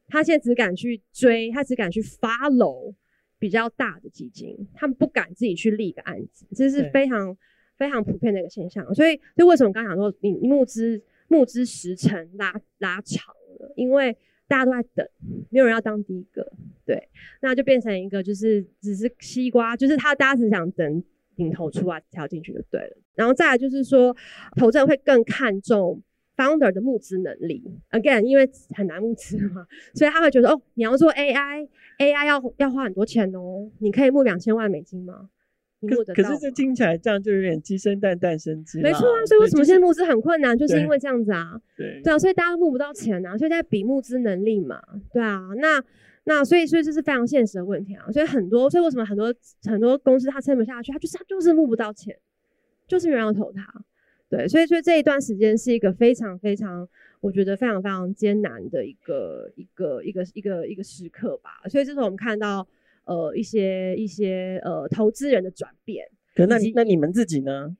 [0.07, 2.93] 他现在只敢去追，他只敢去 follow
[3.39, 7.35] 比较大的基金，他们不敢自己去立一个案子，这是非常
[7.77, 8.83] 非常普遍的一个现象。
[8.93, 14.15] 所以，所以为什么我刚刚讲说，你募资募资时程拉拉长了，因为
[14.47, 15.07] 大家都在等，
[15.49, 16.45] 没有人要当第一个，
[16.85, 17.09] 对，
[17.41, 21.03] 那就变成一个就是只是西瓜，就是他大家只想等
[21.37, 22.97] 领头出来跳进去就对了。
[23.15, 24.15] 然后再来就是说，
[24.57, 26.01] 投资人会更看重。
[26.37, 27.61] founder 的募资能力
[27.91, 33.69] ，again，因为很难募资嘛，所以他会觉得哦，你要做 AI，AI 要要花很多钱哦。
[33.79, 35.29] 你可以募两千万美金吗？
[35.81, 36.29] 你募得到吗？
[36.29, 38.79] 可是这听起来这样就有点鸡生蛋，蛋生鸡。
[38.81, 40.57] 没错啊，所以为什么现在募资很困难？
[40.57, 41.59] 就是因为这样子啊。
[41.75, 44.81] 对对啊，所以大家都募不到钱啊，所以在比募资能力嘛。
[45.11, 45.83] 对啊，那
[46.23, 48.11] 那所以所以这是非常现实的问题啊。
[48.11, 50.91] 所以很多，所以为什么很多很多公司它撑不下去？
[50.91, 52.15] 它就是它就是募不到钱，
[52.87, 53.65] 就是没人要投它。
[54.29, 56.87] 对，所以所以这一段时间是一个非常非常，
[57.19, 61.61] 我觉得非常非常艰难的一个一个一个一个一个时刻吧。
[61.67, 62.65] 所以这是我们看到
[63.05, 66.05] 呃一些一些呃投资人的转变。
[66.35, 67.75] 可那那你们自己呢？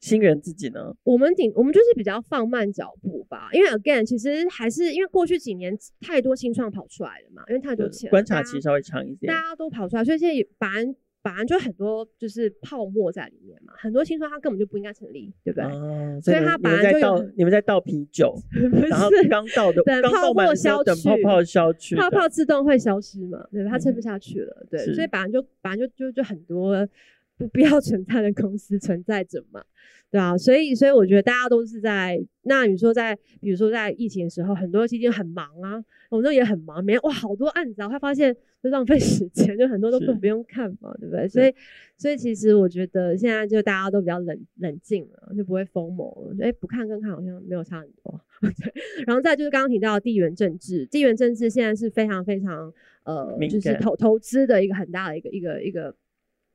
[0.00, 0.94] 新人自己呢？
[1.02, 10.94] 我们顶我们就是比较放慢脚步吧，因为 again 其实还是因为过去几年太多新创跑出来了嘛，因为太多钱，观察期稍微长一点，大家都跑出来，所以现在反而。
[11.26, 15.68] 反正就很多就是泡沫在里面嘛，很多青春它根本就不应该成立，对不对？
[15.68, 18.32] 哦、所以它本来就倒你们在倒啤酒，
[18.88, 23.44] 然后刚倒的等泡沫消去，等泡泡消去，泡泡自动会消失嘛？
[23.50, 23.70] 对吧？
[23.72, 26.88] 它撑不下去了，嗯、对，所以本来就本来就就就很多
[27.36, 29.64] 不 必要存在的公司存在着嘛。
[30.08, 41.28] 对啊，所以所以我觉得大家都是在那你说在比如说在疫情的时候，很多基金很忙啊，我们都也很忙，每天哇好多案子啊，会发现就浪费时间，就很多都更不用看嘛，对不对？
[41.28, 41.52] 所以
[41.98, 48.20] 所以其实我觉得现在就大家都比较冷冷静了，就不会 FOMO 了，哎不看跟看好像没有差很多。
[48.40, 48.72] 对，
[49.08, 52.72] 然后再就是刚刚提到的地缘政治，地缘政治现在是非常非常
[53.02, 55.92] 呃，就是投投资的一个很大的一个一个一个。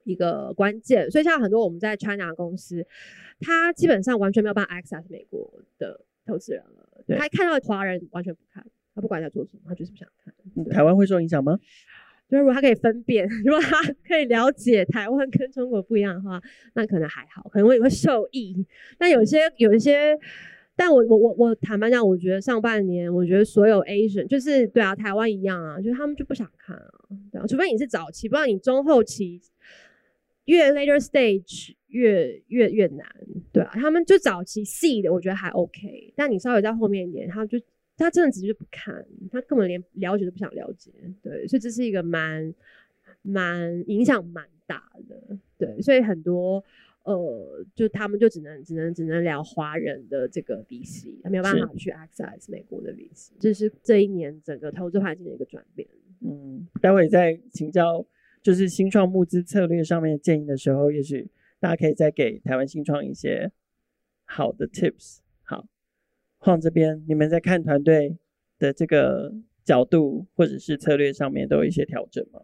[0.04, 2.86] 一个关键，所以像很多我们在 China 公司，
[3.40, 7.18] 他基本上完全没有办法 access 美国的投资人了。
[7.18, 10.34] 他看到华人完全不看，他不管在做什么，他就是不想看。
[10.70, 11.58] 台湾会受影响吗？
[12.30, 13.78] 就是如果他可以分辨， 如果他
[14.08, 16.42] 可以了解台湾跟中国不一样的话，
[16.76, 18.66] 那可能还好，可能会会受益。
[18.98, 20.18] 但有些有一些，
[20.76, 26.90] 但我我我我坦白讲，我觉得上半年，我觉得所有 Asian 就是对啊，台湾一样啊，就是他们就不想看啊，
[27.34, 29.42] 对啊，除非你是早期，不然你中后期。
[30.52, 33.08] 越 later stage 越越越难，
[33.54, 37.58] 对啊，他们就早期 C 的我觉得还 OK，但你稍微在后面一点，他就
[37.96, 40.92] 他真的直接不看，他根本连了解都不想了解，
[41.24, 42.54] 对，所以这是一个蛮
[43.22, 46.62] 蛮影响蛮大的，对，所以很多
[47.04, 55.88] 呃，就他们就只能只能只能聊华人的这个 VC，他没有办法去 access 美国的 VC，这是这一年整个投资环境的一个转变。
[56.20, 58.06] 嗯，待会再请教
[58.42, 61.30] 就是新创募资策略上面的建议的时候，也许。
[61.62, 63.52] 大家可以再给台湾新创一些
[64.26, 65.20] 好的 tips。
[65.44, 65.68] 好，
[66.40, 68.18] 晃这边，你们在看团队
[68.58, 69.32] 的这个
[69.64, 72.42] 角度或者是策略上面都有一些调整吗？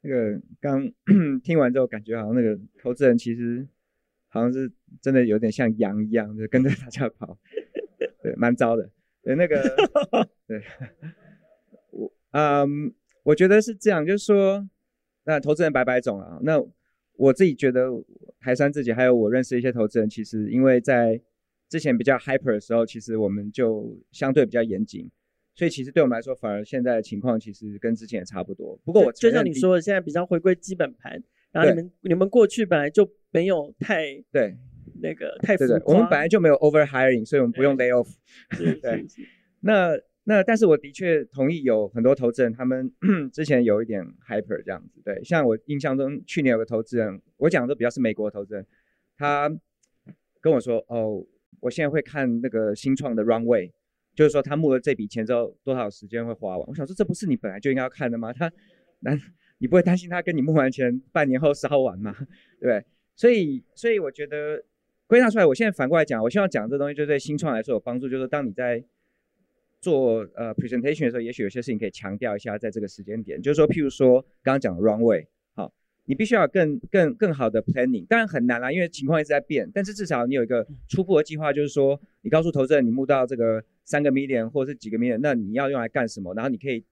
[0.00, 0.90] 那个刚
[1.44, 3.68] 听完之后，感觉好像那个投资人其实
[4.28, 4.72] 好像是
[5.02, 7.38] 真的有点像羊一样，就跟着大家跑，
[8.22, 8.90] 对，蛮糟的。
[9.20, 9.62] 对，那个
[10.48, 10.62] 对，
[11.92, 14.66] 我嗯，我觉得是这样，就是说，
[15.28, 16.60] 那投资人百百种啊，那。
[17.18, 17.88] 我自己觉得，
[18.38, 21.20] 台山自己还有我认识的一些投资人，其实因为在
[21.68, 25.10] 之前比较 hyper 的时候，其实我们就相对比较严谨，
[25.56, 28.78] 所以其实对我们来说，反而现在的情况其实跟之前也差不多。
[28.84, 31.20] 不过我就像你说的，现在比较回归基本盘，
[31.50, 34.56] 然后你们你们过去本来就没有太对
[35.02, 38.08] 那个太浮夸，对对，我们本来就没有 over hiring，所以我们不用 lay off。
[38.80, 39.04] 对，
[39.58, 39.98] 那。
[40.30, 42.92] 那但是我的确同意，有很多投资人他们
[43.32, 48.66] 之前有一点 hyper 这样子，对，像我印象中去年有个投资人，我讲的都比较是美国投资人，
[49.16, 49.50] 他
[50.42, 51.24] 跟我说，哦，
[51.60, 53.72] 我现在会看那个新创的 runway，
[54.14, 56.68] 就是说他募了这笔钱之后多少时间会花完。
[56.68, 58.30] 我想说，这不是你本来就应该要看的吗？
[58.30, 58.52] 他，
[59.00, 59.18] 那
[59.56, 62.14] 你不会担心他跟你募完钱半年后烧完吗？
[62.60, 62.84] 对，
[63.16, 64.62] 所以所以我觉得
[65.06, 68.84] 归纳出来，我现在反过来讲，我希望讲这东西就对新创来说有帮助，就是当你在
[69.80, 75.24] 做呃 presentation 的时候，也许有些事情可以强调一下，在这个时间点，就是说，譬如说刚刚讲的 runway，
[75.54, 75.72] 好，
[76.04, 86.34] 你必须要更更更好的 planning，当然很难啦，因为情况一直在变，但是至少你有一个初步的计划，就是说，你告诉投资人你募到这个三个 million 或者是几个 million，那你要用来干什么？
[86.34, 86.84] 然后你可以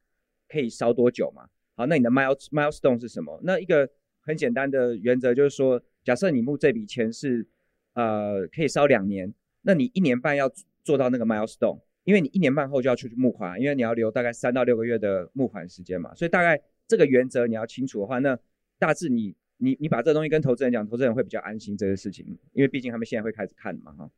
[0.49, 1.49] 可以烧多久嘛？
[1.75, 3.41] 好，那你的 mile milestone 是什么？
[3.43, 3.89] 那一个
[4.21, 7.47] 很简单的原则就是说，假设你募这笔钱是
[7.95, 10.49] 呃可以烧两年，那你一年半要
[10.85, 11.81] 做到那个 milestone。
[12.07, 18.39] 因为你一年半后就要出去募款，因为你要留大概三到六个月的募款时间嘛，所以大概这个原则你要清楚的话，那
[18.79, 24.09] 大致你你你把这东西跟投资人讲，投资人会比较安心这些事情，因为毕竟他们现在会开始看嘛哈，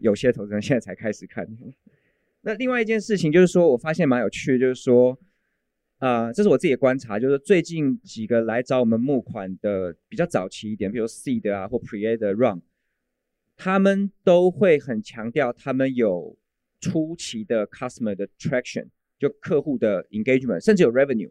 [0.00, 1.46] 有些投资人现在才开始看。
[2.40, 5.18] 那另外一件事情就是说，我发现蛮有趣的，就是说，
[5.98, 12.62] 啊、呃，这是我自己的观察，就是最近几个来找我们募款的比较早期一点，比如 Seed 啊或 Pre-A 的 Round，
[13.54, 16.38] 他们都会很强调他们有。
[16.80, 18.86] 初期的 customer 的 traction
[19.18, 21.30] 就客户的 engagement，甚至有 revenue，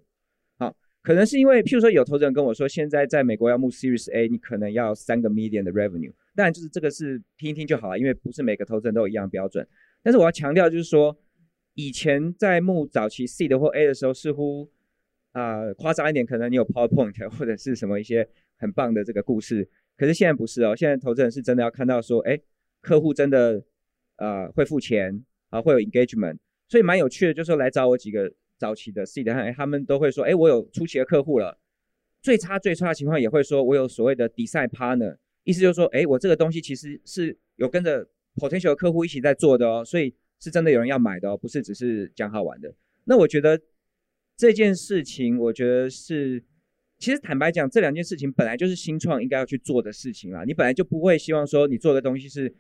[0.57, 9.65] 好，可能是因为，譬如说有投资人跟我说，现在在美国要募 Series A，你可能要三个 million 的 revenue，当然就是这个是听一听就好了，因为不是每个投资人都有一样标准。
[10.03, 11.17] 但是我要强调就是说，
[11.75, 14.69] 以前在募早期 C 的或 A 的时候，似乎
[15.31, 18.27] 啊、夸张一点，可能你有 PowerPoint 或者是什么一些
[18.57, 22.37] 很棒的这个故事，可是现在不是哦，现在投资人是真的要看到说，哎，
[22.81, 23.63] 客户真的
[24.17, 25.23] 呃会付钱。
[25.49, 26.37] 啊，会有 engagement，
[26.67, 31.57] 所以蛮有趣的，就是来找我几个早期的 seed，他们都会说，哎，我有初期的客户了。
[32.21, 42.73] 最差最差的情况也会说，我有所谓的 design partner，意思就是说，哎，我这个东西其实是有跟着 potential 客户一起在做的哦，所以是真的有人要买的哦，不是只是讲好玩的。
[43.05, 43.61] 那我觉得
[44.35, 46.43] 这件事情，我觉得是，
[46.97, 50.43] 其实坦白讲，这两件事情本来就是新创应该要去做的事情啦。
[50.43, 52.53] 你本来就不会希望说你做的东西是。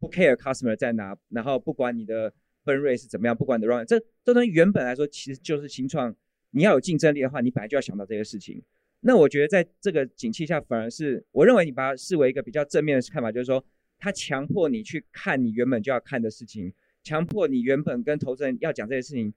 [0.00, 2.32] 不 care customer 在哪，然后不管你的
[2.64, 6.12] burn rate 是怎么样，不管你的 run，这这东西原本来说其实就是新创。
[6.52, 8.60] 你要有竞争力的话，你本来就要想到这些事情。
[9.02, 13.64] 那我觉得在这个景气下，反而是我认为你把它视为一个比较正面的看法，就是说
[13.98, 16.72] 它强迫你去看你原本就要看的事情，
[17.04, 19.32] 强迫你原本跟投资人要讲这些事情，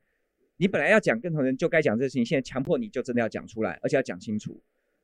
[0.58, 4.60] 你本来要讲跟投资人就该讲这些事情，现在强迫你就真的要讲出来，而且要讲清楚。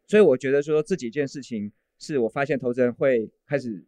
[0.07, 3.85] 所以我觉得说这几件事情是我发现投资人会开始。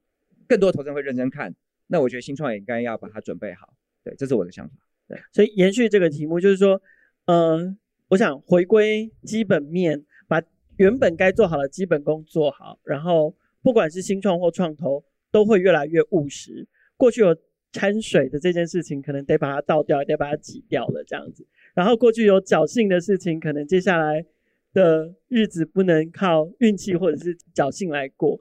[0.51, 1.55] 更多投资人会认真看，
[1.87, 3.73] 那我觉得新创也应该要把它准备好。
[4.03, 4.75] 对，这是我的想法。
[5.07, 6.81] 对，所以延续这个题目，就是说，
[7.27, 7.77] 嗯、
[8.09, 10.43] 我想回归基本面，把
[10.75, 13.33] 原本该做好的基本功做好，然后
[13.63, 16.67] 不管是新创或创投，都会越来越务实。
[16.97, 17.33] 过去有
[17.71, 21.47] 掺水的这件事情，可能得把它倒掉，得把它挤掉了这样子。
[21.73, 24.25] 然后过去有侥幸的事情，可能接下来
[24.73, 28.37] 的日子不能靠运气或者是侥幸来过。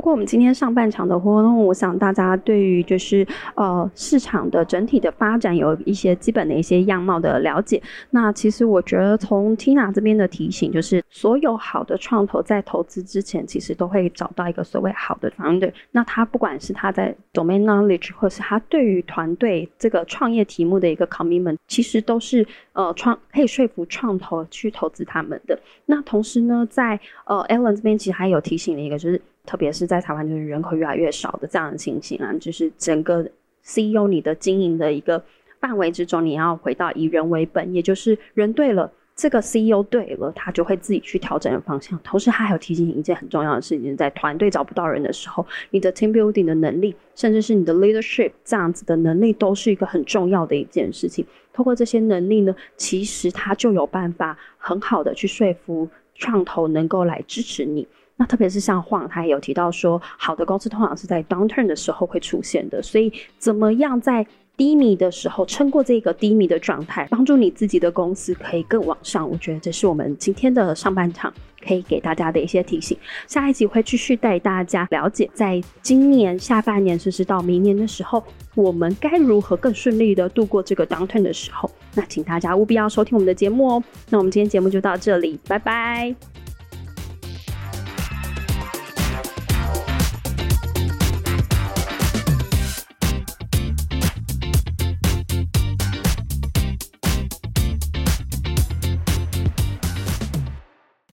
[0.00, 7.82] 透过我们今天上半场的活动，我想大家对于就是呃市场的整体的发展有一些基本的一些样貌的了解。
[8.08, 15.70] 那其实我觉得从 Tina 这边的提醒，就是所有好的创投在投资之前，其实都会找到一个所谓好的团队。
[15.90, 25.60] 那他不管是他在 domain knowledge，或是他对于团队这个创业题目的一个 commitment，其实都是呃创可以说服创投去投资他们的。
[25.84, 29.20] 那同时呢，在呃 Ellen 这边其实还有提醒了一个，就是
[29.50, 33.28] 特别是在台湾，就是人口越来越少的这样的情形啊，就是整个
[33.64, 35.20] CEO 你的经营的一个
[35.58, 41.98] 范围之中，你要回到以人为本，也就是人对了，这个 CEO 对了，他就会自己去调整的方向。
[42.04, 51.26] 同时，他还有提醒一件很重要的事情，在团队找不到人的时候，你的 team building 的能力，甚至是你的 leadership 这样子的能力，都是一个很重要的一件事情。
[51.52, 57.88] 通过这些能力呢，其实他就有办法很好的去说服创投能够来支持你。
[58.20, 64.26] 那特别是像晃，他也有提到说，好的公司通常是在 downturn 的时候会出现的，所以怎么样在
[64.58, 69.26] 低迷的时候撑过这个低迷的状态，帮助你自己的公司可以更往上。
[69.26, 71.32] 我觉得这是我们今天的上半场
[71.66, 72.94] 可以给大家的一些提醒。
[73.26, 78.22] 下一集会继续带大家了解，在今年下半年，甚至到明年的时候，
[78.54, 81.70] 我们该如何更顺利的度过这个 downturn 的时候。
[81.94, 83.84] 那请大家务必要收听我们的节目哦。
[84.10, 86.14] 那我们今天节目就到这里，拜拜。